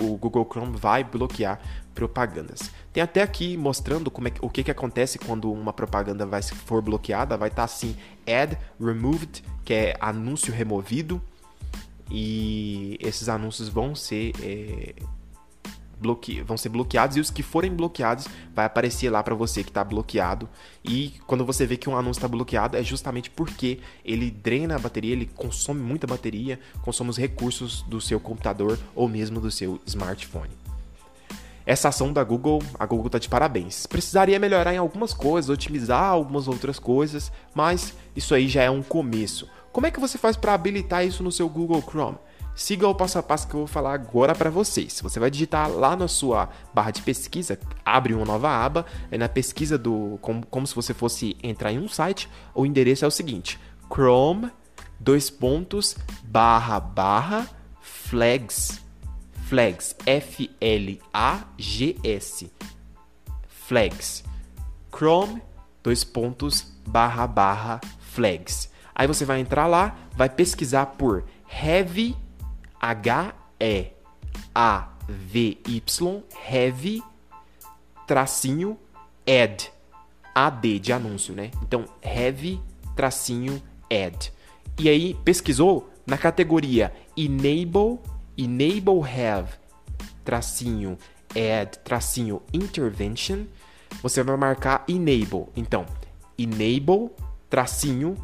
o, 0.00 0.16
Google 0.16 0.46
Chrome 0.50 0.76
vai 0.76 1.02
bloquear 1.04 1.60
propagandas. 1.94 2.70
Tem 2.92 3.02
até 3.02 3.22
aqui 3.22 3.56
mostrando 3.56 4.10
como 4.10 4.28
é 4.28 4.32
o 4.40 4.50
que, 4.50 4.62
que 4.62 4.70
acontece 4.70 5.18
quando 5.18 5.50
uma 5.50 5.72
propaganda 5.72 6.26
vai 6.26 6.42
for 6.42 6.82
bloqueada. 6.82 7.36
Vai 7.36 7.48
estar 7.48 7.62
tá 7.62 7.64
assim, 7.64 7.96
ad 8.26 8.58
removed, 8.80 9.42
que 9.64 9.72
é 9.72 9.96
anúncio 10.00 10.52
removido. 10.52 11.20
E 12.10 12.98
esses 13.00 13.28
anúncios 13.28 13.68
vão 13.68 13.94
ser 13.94 14.32
é, 14.40 14.94
bloque... 16.00 16.42
vão 16.42 16.56
ser 16.56 16.68
bloqueados 16.68 17.16
e 17.16 17.20
os 17.20 17.30
que 17.30 17.42
forem 17.42 17.74
bloqueados 17.74 18.26
vai 18.54 18.66
aparecer 18.66 19.10
lá 19.10 19.22
para 19.22 19.34
você 19.34 19.62
que 19.62 19.70
está 19.70 19.82
bloqueado. 19.82 20.48
E 20.84 21.14
quando 21.26 21.44
você 21.44 21.66
vê 21.66 21.76
que 21.76 21.88
um 21.88 21.96
anúncio 21.96 22.18
está 22.18 22.28
bloqueado 22.28 22.76
é 22.76 22.82
justamente 22.82 23.30
porque 23.30 23.80
ele 24.04 24.30
drena 24.30 24.76
a 24.76 24.78
bateria, 24.78 25.12
ele 25.12 25.30
consome 25.34 25.80
muita 25.80 26.06
bateria, 26.06 26.60
consome 26.82 27.10
os 27.10 27.16
recursos 27.16 27.82
do 27.82 28.00
seu 28.00 28.20
computador 28.20 28.78
ou 28.94 29.08
mesmo 29.08 29.40
do 29.40 29.50
seu 29.50 29.80
smartphone. 29.86 30.50
Essa 31.66 31.88
ação 31.88 32.12
da 32.12 32.22
Google, 32.22 32.62
a 32.78 32.86
Google 32.86 33.06
está 33.06 33.18
de 33.18 33.28
parabéns. 33.28 33.86
Precisaria 33.86 34.38
melhorar 34.38 34.72
em 34.72 34.78
algumas 34.78 35.12
coisas, 35.12 35.50
otimizar 35.50 36.04
algumas 36.04 36.46
outras 36.46 36.78
coisas, 36.78 37.32
mas 37.52 37.92
isso 38.14 38.36
aí 38.36 38.46
já 38.46 38.62
é 38.62 38.70
um 38.70 38.84
começo. 38.84 39.48
Como 39.72 39.84
é 39.84 39.90
que 39.90 39.98
você 39.98 40.16
faz 40.16 40.36
para 40.36 40.54
habilitar 40.54 41.04
isso 41.04 41.24
no 41.24 41.32
seu 41.32 41.48
Google 41.48 41.82
Chrome? 41.82 42.18
Siga 42.56 42.88
o 42.88 42.94
passo 42.94 43.18
a 43.18 43.22
passo 43.22 43.46
que 43.46 43.52
eu 43.52 43.60
vou 43.60 43.66
falar 43.66 43.92
agora 43.92 44.34
para 44.34 44.48
vocês. 44.48 44.98
Você 45.02 45.20
vai 45.20 45.30
digitar 45.30 45.70
lá 45.70 45.94
na 45.94 46.08
sua 46.08 46.48
barra 46.72 46.90
de 46.90 47.02
pesquisa, 47.02 47.60
abre 47.84 48.14
uma 48.14 48.24
nova 48.24 48.48
aba, 48.48 48.86
é 49.10 49.18
na 49.18 49.28
pesquisa 49.28 49.76
do 49.76 50.18
como, 50.22 50.44
como 50.46 50.66
se 50.66 50.74
você 50.74 50.94
fosse 50.94 51.36
entrar 51.42 51.70
em 51.70 51.78
um 51.78 51.86
site. 51.86 52.30
O 52.54 52.64
endereço 52.64 53.04
é 53.04 53.08
o 53.08 53.10
seguinte: 53.10 53.60
Chrome 53.92 54.50
dois 54.98 55.28
pontos 55.28 55.98
barra 56.24 56.80
barra 56.80 57.46
flags 57.78 58.80
flags 59.44 59.94
F 60.06 60.50
L 60.58 60.98
A 61.12 61.44
G 61.58 61.94
S 62.02 62.50
flags 63.46 64.24
Chrome 64.90 65.42
dois 65.82 66.04
pontos 66.04 66.72
barra 66.86 67.26
barra 67.26 67.82
flags. 68.00 68.70
Aí 68.94 69.06
você 69.06 69.26
vai 69.26 69.40
entrar 69.40 69.66
lá, 69.66 69.94
vai 70.16 70.30
pesquisar 70.30 70.86
por 70.86 71.22
heavy 71.62 72.16
H-E-A-V-Y, 72.94 73.92
heavy, 76.48 77.02
tracinho, 78.06 78.78
ad. 79.26 79.70
AD 80.34 80.78
de 80.78 80.92
anúncio, 80.92 81.34
né? 81.34 81.50
Então, 81.62 81.86
heavy, 82.02 82.60
tracinho, 82.94 83.62
ad. 83.90 84.32
E 84.78 84.88
aí, 84.88 85.14
pesquisou 85.24 85.88
na 86.06 86.18
categoria 86.18 86.92
enable, 87.16 87.98
enable 88.36 89.00
have, 89.02 89.54
tracinho, 90.22 90.98
add, 91.30 91.78
tracinho, 91.78 92.42
intervention, 92.52 93.46
você 94.02 94.22
vai 94.22 94.36
marcar 94.36 94.84
enable. 94.86 95.46
Então, 95.56 95.86
enable, 96.36 97.10
tracinho, 97.48 98.16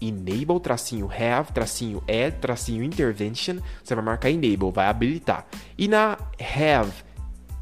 enable, 0.00 0.60
tracinho 0.60 1.08
have, 1.08 1.52
tracinho 1.52 2.02
add, 2.08 2.38
tracinho 2.40 2.82
intervention, 2.82 3.58
você 3.82 3.94
vai 3.94 4.04
marcar 4.04 4.30
enable, 4.30 4.70
vai 4.72 4.86
habilitar. 4.86 5.46
E 5.76 5.88
na 5.88 6.18
have 6.38 6.92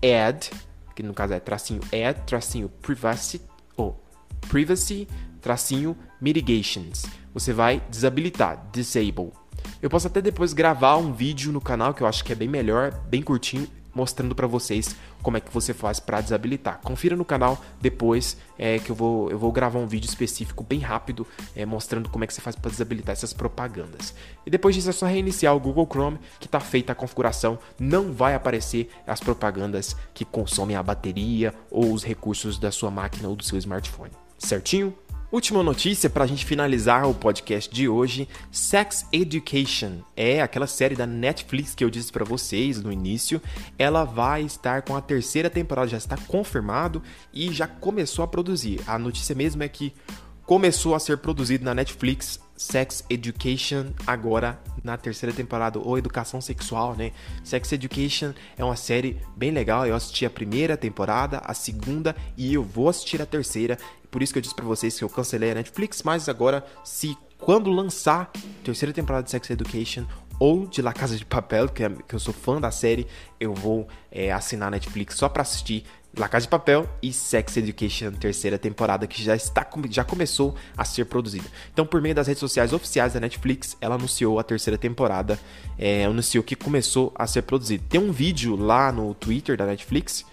add, 0.02 0.50
que 0.94 1.02
no 1.02 1.14
caso 1.14 1.34
é 1.34 1.40
tracinho 1.40 1.80
add, 1.92 2.20
tracinho 2.26 2.68
privacy, 2.68 3.40
ou 3.76 4.02
privacy, 4.48 5.08
tracinho 5.40 5.96
mitigations, 6.20 7.04
você 7.32 7.52
vai 7.52 7.82
desabilitar, 7.90 8.68
disable. 8.72 9.32
Eu 9.80 9.90
posso 9.90 10.06
até 10.06 10.20
depois 10.20 10.52
gravar 10.52 10.96
um 10.96 11.12
vídeo 11.12 11.52
no 11.52 11.60
canal 11.60 11.94
que 11.94 12.02
eu 12.02 12.06
acho 12.06 12.24
que 12.24 12.32
é 12.32 12.36
bem 12.36 12.48
melhor, 12.48 12.92
bem 13.08 13.22
curtinho, 13.22 13.68
mostrando 13.94 14.34
para 14.34 14.46
vocês 14.46 14.96
como 15.22 15.36
é 15.36 15.40
que 15.40 15.52
você 15.52 15.72
faz 15.72 16.00
para 16.00 16.20
desabilitar. 16.20 16.80
Confira 16.82 17.16
no 17.16 17.24
canal 17.24 17.62
depois 17.80 18.36
é, 18.58 18.78
que 18.78 18.90
eu 18.90 18.96
vou, 18.96 19.30
eu 19.30 19.38
vou 19.38 19.52
gravar 19.52 19.78
um 19.78 19.86
vídeo 19.86 20.08
específico 20.08 20.64
bem 20.64 20.80
rápido 20.80 21.26
é, 21.54 21.64
mostrando 21.64 22.08
como 22.08 22.24
é 22.24 22.26
que 22.26 22.34
você 22.34 22.40
faz 22.40 22.56
para 22.56 22.70
desabilitar 22.70 23.12
essas 23.12 23.32
propagandas. 23.32 24.14
E 24.46 24.50
depois 24.50 24.74
disso 24.74 24.90
é 24.90 24.92
só 24.92 25.06
reiniciar 25.06 25.54
o 25.54 25.60
Google 25.60 25.86
Chrome 25.90 26.18
que 26.40 26.46
está 26.46 26.60
feita 26.60 26.92
a 26.92 26.94
configuração, 26.94 27.58
não 27.78 28.12
vai 28.12 28.34
aparecer 28.34 28.90
as 29.06 29.20
propagandas 29.20 29.96
que 30.14 30.24
consomem 30.24 30.76
a 30.76 30.82
bateria 30.82 31.54
ou 31.70 31.92
os 31.92 32.02
recursos 32.04 32.58
da 32.58 32.70
sua 32.70 32.90
máquina 32.90 33.28
ou 33.28 33.36
do 33.36 33.44
seu 33.44 33.58
smartphone. 33.58 34.12
Certinho? 34.38 34.92
Última 35.32 35.62
notícia 35.62 36.10
para 36.10 36.24
a 36.24 36.26
gente 36.26 36.44
finalizar 36.44 37.08
o 37.08 37.14
podcast 37.14 37.74
de 37.74 37.88
hoje: 37.88 38.28
Sex 38.50 39.06
Education 39.10 40.02
é 40.14 40.42
aquela 40.42 40.66
série 40.66 40.94
da 40.94 41.06
Netflix 41.06 41.74
que 41.74 41.82
eu 41.82 41.88
disse 41.88 42.12
para 42.12 42.22
vocês 42.22 42.82
no 42.82 42.92
início. 42.92 43.40
Ela 43.78 44.04
vai 44.04 44.42
estar 44.42 44.82
com 44.82 44.94
a 44.94 45.00
terceira 45.00 45.48
temporada, 45.48 45.88
já 45.88 45.96
está 45.96 46.18
confirmado 46.18 47.02
e 47.32 47.50
já 47.50 47.66
começou 47.66 48.22
a 48.22 48.28
produzir. 48.28 48.78
A 48.86 48.98
notícia 48.98 49.34
mesmo 49.34 49.62
é 49.62 49.68
que 49.70 49.94
começou 50.44 50.94
a 50.94 51.00
ser 51.00 51.16
produzido 51.16 51.64
na 51.64 51.74
Netflix 51.74 52.38
Sex 52.54 53.02
Education 53.08 53.86
agora 54.06 54.60
na 54.82 54.96
terceira 54.96 55.34
temporada, 55.34 55.78
ou 55.78 55.96
Educação 55.96 56.40
Sexual, 56.40 56.94
né? 56.96 57.12
Sex 57.44 57.72
Education 57.72 58.32
é 58.56 58.64
uma 58.64 58.76
série 58.76 59.20
bem 59.36 59.50
legal. 59.50 59.86
Eu 59.86 59.94
assisti 59.94 60.26
a 60.26 60.30
primeira 60.30 60.76
temporada, 60.76 61.38
a 61.44 61.54
segunda 61.54 62.16
e 62.36 62.54
eu 62.54 62.62
vou 62.62 62.88
assistir 62.88 63.20
a 63.22 63.26
terceira. 63.26 63.78
Por 64.10 64.22
isso 64.22 64.32
que 64.32 64.38
eu 64.38 64.42
disse 64.42 64.54
para 64.54 64.64
vocês 64.64 64.98
que 64.98 65.04
eu 65.04 65.08
cancelei 65.08 65.52
a 65.52 65.54
Netflix, 65.54 66.02
mas 66.02 66.28
agora, 66.28 66.64
se 66.84 67.16
quando 67.38 67.70
lançar 67.70 68.30
a 68.34 68.64
terceira 68.64 68.92
temporada 68.92 69.24
de 69.24 69.30
Sex 69.30 69.50
Education 69.50 70.06
ou 70.38 70.66
de 70.66 70.82
La 70.82 70.92
Casa 70.92 71.16
de 71.16 71.24
Papel, 71.24 71.68
que, 71.68 71.84
é, 71.84 71.90
que 71.90 72.14
eu 72.14 72.18
sou 72.18 72.34
fã 72.34 72.60
da 72.60 72.70
série, 72.70 73.06
eu 73.38 73.54
vou 73.54 73.88
é, 74.10 74.32
assinar 74.32 74.68
a 74.68 74.70
Netflix 74.72 75.16
só 75.16 75.28
para 75.28 75.42
assistir 75.42 75.84
La 76.16 76.28
Casa 76.28 76.44
de 76.44 76.50
Papel 76.50 76.86
e 77.02 77.10
Sex 77.10 77.56
Education 77.56 78.12
terceira 78.12 78.58
temporada 78.58 79.06
que 79.06 79.22
já 79.22 79.34
está 79.34 79.66
já 79.90 80.04
começou 80.04 80.54
a 80.76 80.84
ser 80.84 81.06
produzida. 81.06 81.46
Então, 81.72 81.86
por 81.86 82.02
meio 82.02 82.14
das 82.14 82.26
redes 82.26 82.40
sociais 82.40 82.74
oficiais 82.74 83.14
da 83.14 83.20
Netflix, 83.20 83.76
ela 83.80 83.94
anunciou 83.94 84.38
a 84.38 84.42
terceira 84.42 84.76
temporada, 84.76 85.38
é, 85.78 86.04
anunciou 86.04 86.44
que 86.44 86.54
começou 86.54 87.12
a 87.14 87.26
ser 87.26 87.42
produzida. 87.42 87.82
Tem 87.88 87.98
um 87.98 88.12
vídeo 88.12 88.56
lá 88.56 88.92
no 88.92 89.14
Twitter 89.14 89.56
da 89.56 89.64
Netflix 89.64 90.26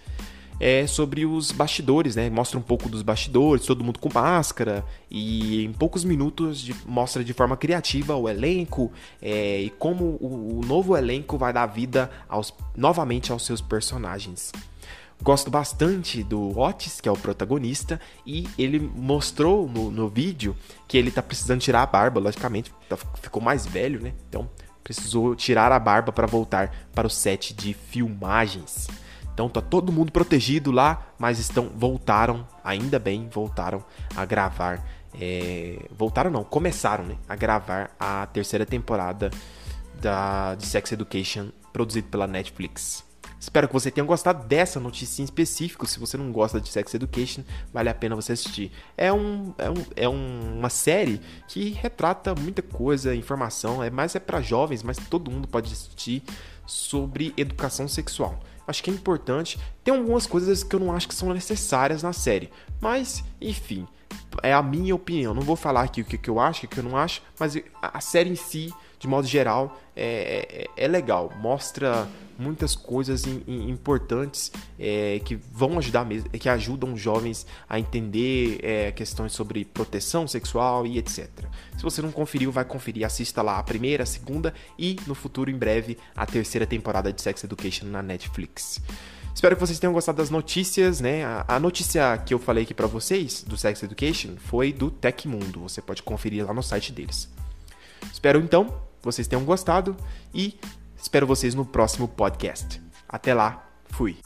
é 0.60 0.86
sobre 0.86 1.26
os 1.26 1.52
bastidores, 1.52 2.16
né? 2.16 2.30
Mostra 2.30 2.60
um 2.60 2.62
pouco 2.62 2.90
dos 2.90 3.02
bastidores, 3.02 3.66
todo 3.66 3.84
mundo 3.84 3.98
com 3.98 4.10
máscara 4.14 4.84
e 5.10 5.64
em 5.64 5.72
poucos 5.72 6.04
minutos 6.04 6.60
de, 6.60 6.76
mostra 6.86 7.24
de 7.24 7.34
forma 7.34 7.56
criativa 7.56 8.16
o 8.16 8.28
elenco 8.28 8.92
é, 9.22 9.62
e 9.62 9.70
como 9.70 10.18
o, 10.20 10.60
o, 10.60 10.66
novo 10.66 10.98
elenco 10.98 11.38
vai 11.38 11.54
dar 11.54 11.66
vida 11.66 12.12
aos, 12.28 12.54
novamente 12.76 13.32
aos 13.32 13.46
seus 13.46 13.62
personagens. 13.62 14.52
Gosto 15.22 15.52
bastante 15.52 16.24
do 16.24 16.58
Otis, 16.58 17.02
que 17.02 17.10
é 17.10 17.12
o 17.12 17.18
protagonista, 17.18 18.00
e 18.26 18.48
ele 18.58 18.80
mostrou 18.80 19.68
no, 19.68 19.92
no 19.92 20.08
vídeo 20.08 20.56
que 20.88 20.98
ele 20.98 21.12
tá 21.12 21.22
precisando 21.22 21.60
tirar 21.60 21.84
a 21.84 21.86
barba, 21.86 22.22
logicamente, 22.22 22.74
tá, 22.88 22.98
ficou 23.22 23.42
mais 23.42 23.66
velho, 23.66 24.02
né? 24.02 24.14
Então 24.30 24.50
precisou 24.82 25.36
tirar 25.36 25.72
a 25.74 25.80
barba 25.80 26.12
para 26.12 26.26
voltar 26.26 26.74
para 26.96 27.06
o 27.06 27.10
set 27.10 27.54
de 27.54 27.74
filmagens. 27.74 28.88
Então 29.34 29.50
tá 29.50 29.62
todo 29.62 29.92
mundo 29.92 30.12
protegido 30.12 30.72
lá, 30.72 31.08
mas 31.18 31.38
estão 31.38 31.70
voltaram, 31.76 32.48
ainda 32.64 32.98
bem, 32.98 33.28
voltaram 33.30 33.84
a 34.16 34.24
gravar. 34.26 34.86
É, 35.20 35.86
voltaram 35.92 36.32
não, 36.32 36.44
começaram 36.46 37.04
né, 37.04 37.16
a 37.28 37.36
gravar 37.36 37.92
a 38.00 38.26
terceira 38.28 38.66
temporada 38.66 39.30
da, 40.02 40.56
de 40.56 40.66
Sex 40.66 40.94
Education 40.94 41.50
produzido 41.74 42.08
pela 42.08 42.26
Netflix. 42.26 43.09
Espero 43.40 43.68
que 43.68 43.74
você 43.74 43.90
tenha 43.90 44.06
gostado 44.06 44.46
dessa 44.48 44.80
notícia 44.80 45.22
em 45.22 45.26
específico. 45.26 45.88
Se 45.88 46.00
você 46.00 46.18
não 46.18 46.32
gosta 46.32 46.60
de 46.60 46.68
Sex 46.70 46.94
Education, 46.94 47.44
vale 47.74 47.90
a 47.90 47.94
pena 47.94 48.16
você 48.16 48.34
assistir. 48.34 48.72
É, 48.98 49.14
um, 49.14 49.54
é, 49.58 49.70
um, 49.70 49.86
é 49.96 50.10
um, 50.10 50.58
uma 50.60 50.70
série 50.70 51.22
que 51.48 51.70
retrata 51.70 52.36
muita 52.36 52.62
coisa, 52.62 53.16
informação. 53.16 53.82
É 53.82 53.90
mais 53.90 54.14
é 54.14 54.20
para 54.20 54.42
jovens, 54.42 54.84
mas 54.84 54.98
todo 54.98 55.32
mundo 55.32 55.48
pode 55.48 55.72
assistir 55.72 56.22
sobre 56.66 57.34
educação 57.38 57.88
sexual. 57.88 58.40
Acho 58.68 58.84
que 58.84 58.92
é 58.92 58.94
importante. 58.94 59.58
Tem 59.84 59.96
algumas 59.96 60.28
coisas 60.28 60.64
que 60.64 60.76
eu 60.76 60.80
não 60.80 60.94
acho 60.94 61.08
que 61.08 61.16
são 61.16 61.34
necessárias 61.34 62.04
na 62.04 62.14
série, 62.14 62.52
mas 62.80 63.24
enfim, 63.42 63.88
é 64.44 64.54
a 64.54 64.62
minha 64.62 64.96
opinião. 64.96 65.34
Não 65.34 65.42
vou 65.42 65.56
falar 65.56 65.84
aqui 65.84 66.02
o 66.02 66.06
que, 66.06 66.30
eu 66.30 66.40
acho, 66.40 66.66
o 66.66 66.70
que 66.70 66.80
eu 66.80 66.84
não 66.84 66.98
acho, 66.98 67.22
mas 67.40 67.58
a 67.82 68.02
série 68.02 68.30
em 68.30 68.36
si, 68.36 68.74
de 68.98 69.08
modo 69.08 69.28
geral, 69.28 69.80
é, 69.96 70.68
é, 70.78 70.86
é 70.86 70.88
legal. 70.88 71.32
Mostra 71.40 72.08
muitas 72.38 72.74
coisas 72.74 73.28
in, 73.28 73.44
in, 73.46 73.70
importantes 73.70 74.52
é, 74.80 75.20
que 75.26 75.36
vão 75.36 75.78
ajudar 75.78 76.06
mesmo, 76.06 76.30
que 76.30 76.48
ajudam 76.48 76.94
os 76.94 77.02
jovens 77.02 77.46
a 77.68 77.78
entender 77.78 78.60
é, 78.64 78.92
questões 78.94 79.34
sobre 79.34 79.66
proteção 79.66 80.26
sexual 80.28 80.88
e 80.88 80.98
etc. 80.98 81.30
Se 81.78 81.84
você 81.84 82.02
não 82.02 82.12
conferiu, 82.12 82.52
vai 82.52 82.64
conferir, 82.64 83.06
assista 83.06 83.42
lá 83.42 83.60
a 83.60 83.64
primeira, 83.64 84.04
a 84.04 84.06
segunda 84.06 84.54
e 84.78 84.96
no 85.06 85.14
futuro, 85.14 85.52
em 85.52 85.58
breve, 85.58 85.98
a 86.16 86.26
terceira 86.26 86.66
temporada 86.66 87.12
de 87.12 87.22
Sex 87.22 87.44
Education 87.44 87.88
na 87.88 88.02
Netflix. 88.02 88.82
Espero 89.34 89.56
que 89.56 89.62
vocês 89.62 89.80
tenham 89.80 89.94
gostado 89.94 90.18
das 90.18 90.30
notícias, 90.30 91.00
né? 91.00 91.24
A, 91.24 91.46
a 91.48 91.60
notícia 91.60 92.18
que 92.18 92.34
eu 92.34 92.40
falei 92.40 92.64
aqui 92.64 92.74
para 92.74 92.88
vocês 92.88 93.44
do 93.44 93.58
Sex 93.58 93.84
Education 93.84 94.36
foi 94.38 94.74
do 94.74 94.92
Tecmundo. 94.92 95.62
Você 95.62 95.82
pode 95.82 96.04
conferir 96.04 96.46
lá 96.46 96.54
no 96.54 96.64
site 96.64 96.92
deles. 96.92 97.30
Espero 98.12 98.40
então 98.40 98.82
vocês 99.02 99.28
tenham 99.28 99.46
gostado 99.46 99.96
e 100.34 100.60
espero 101.02 101.26
vocês 101.26 101.56
no 101.56 101.66
próximo 101.66 102.08
podcast. 102.08 102.82
Até 103.08 103.34
lá, 103.34 103.66
fui. 103.90 104.18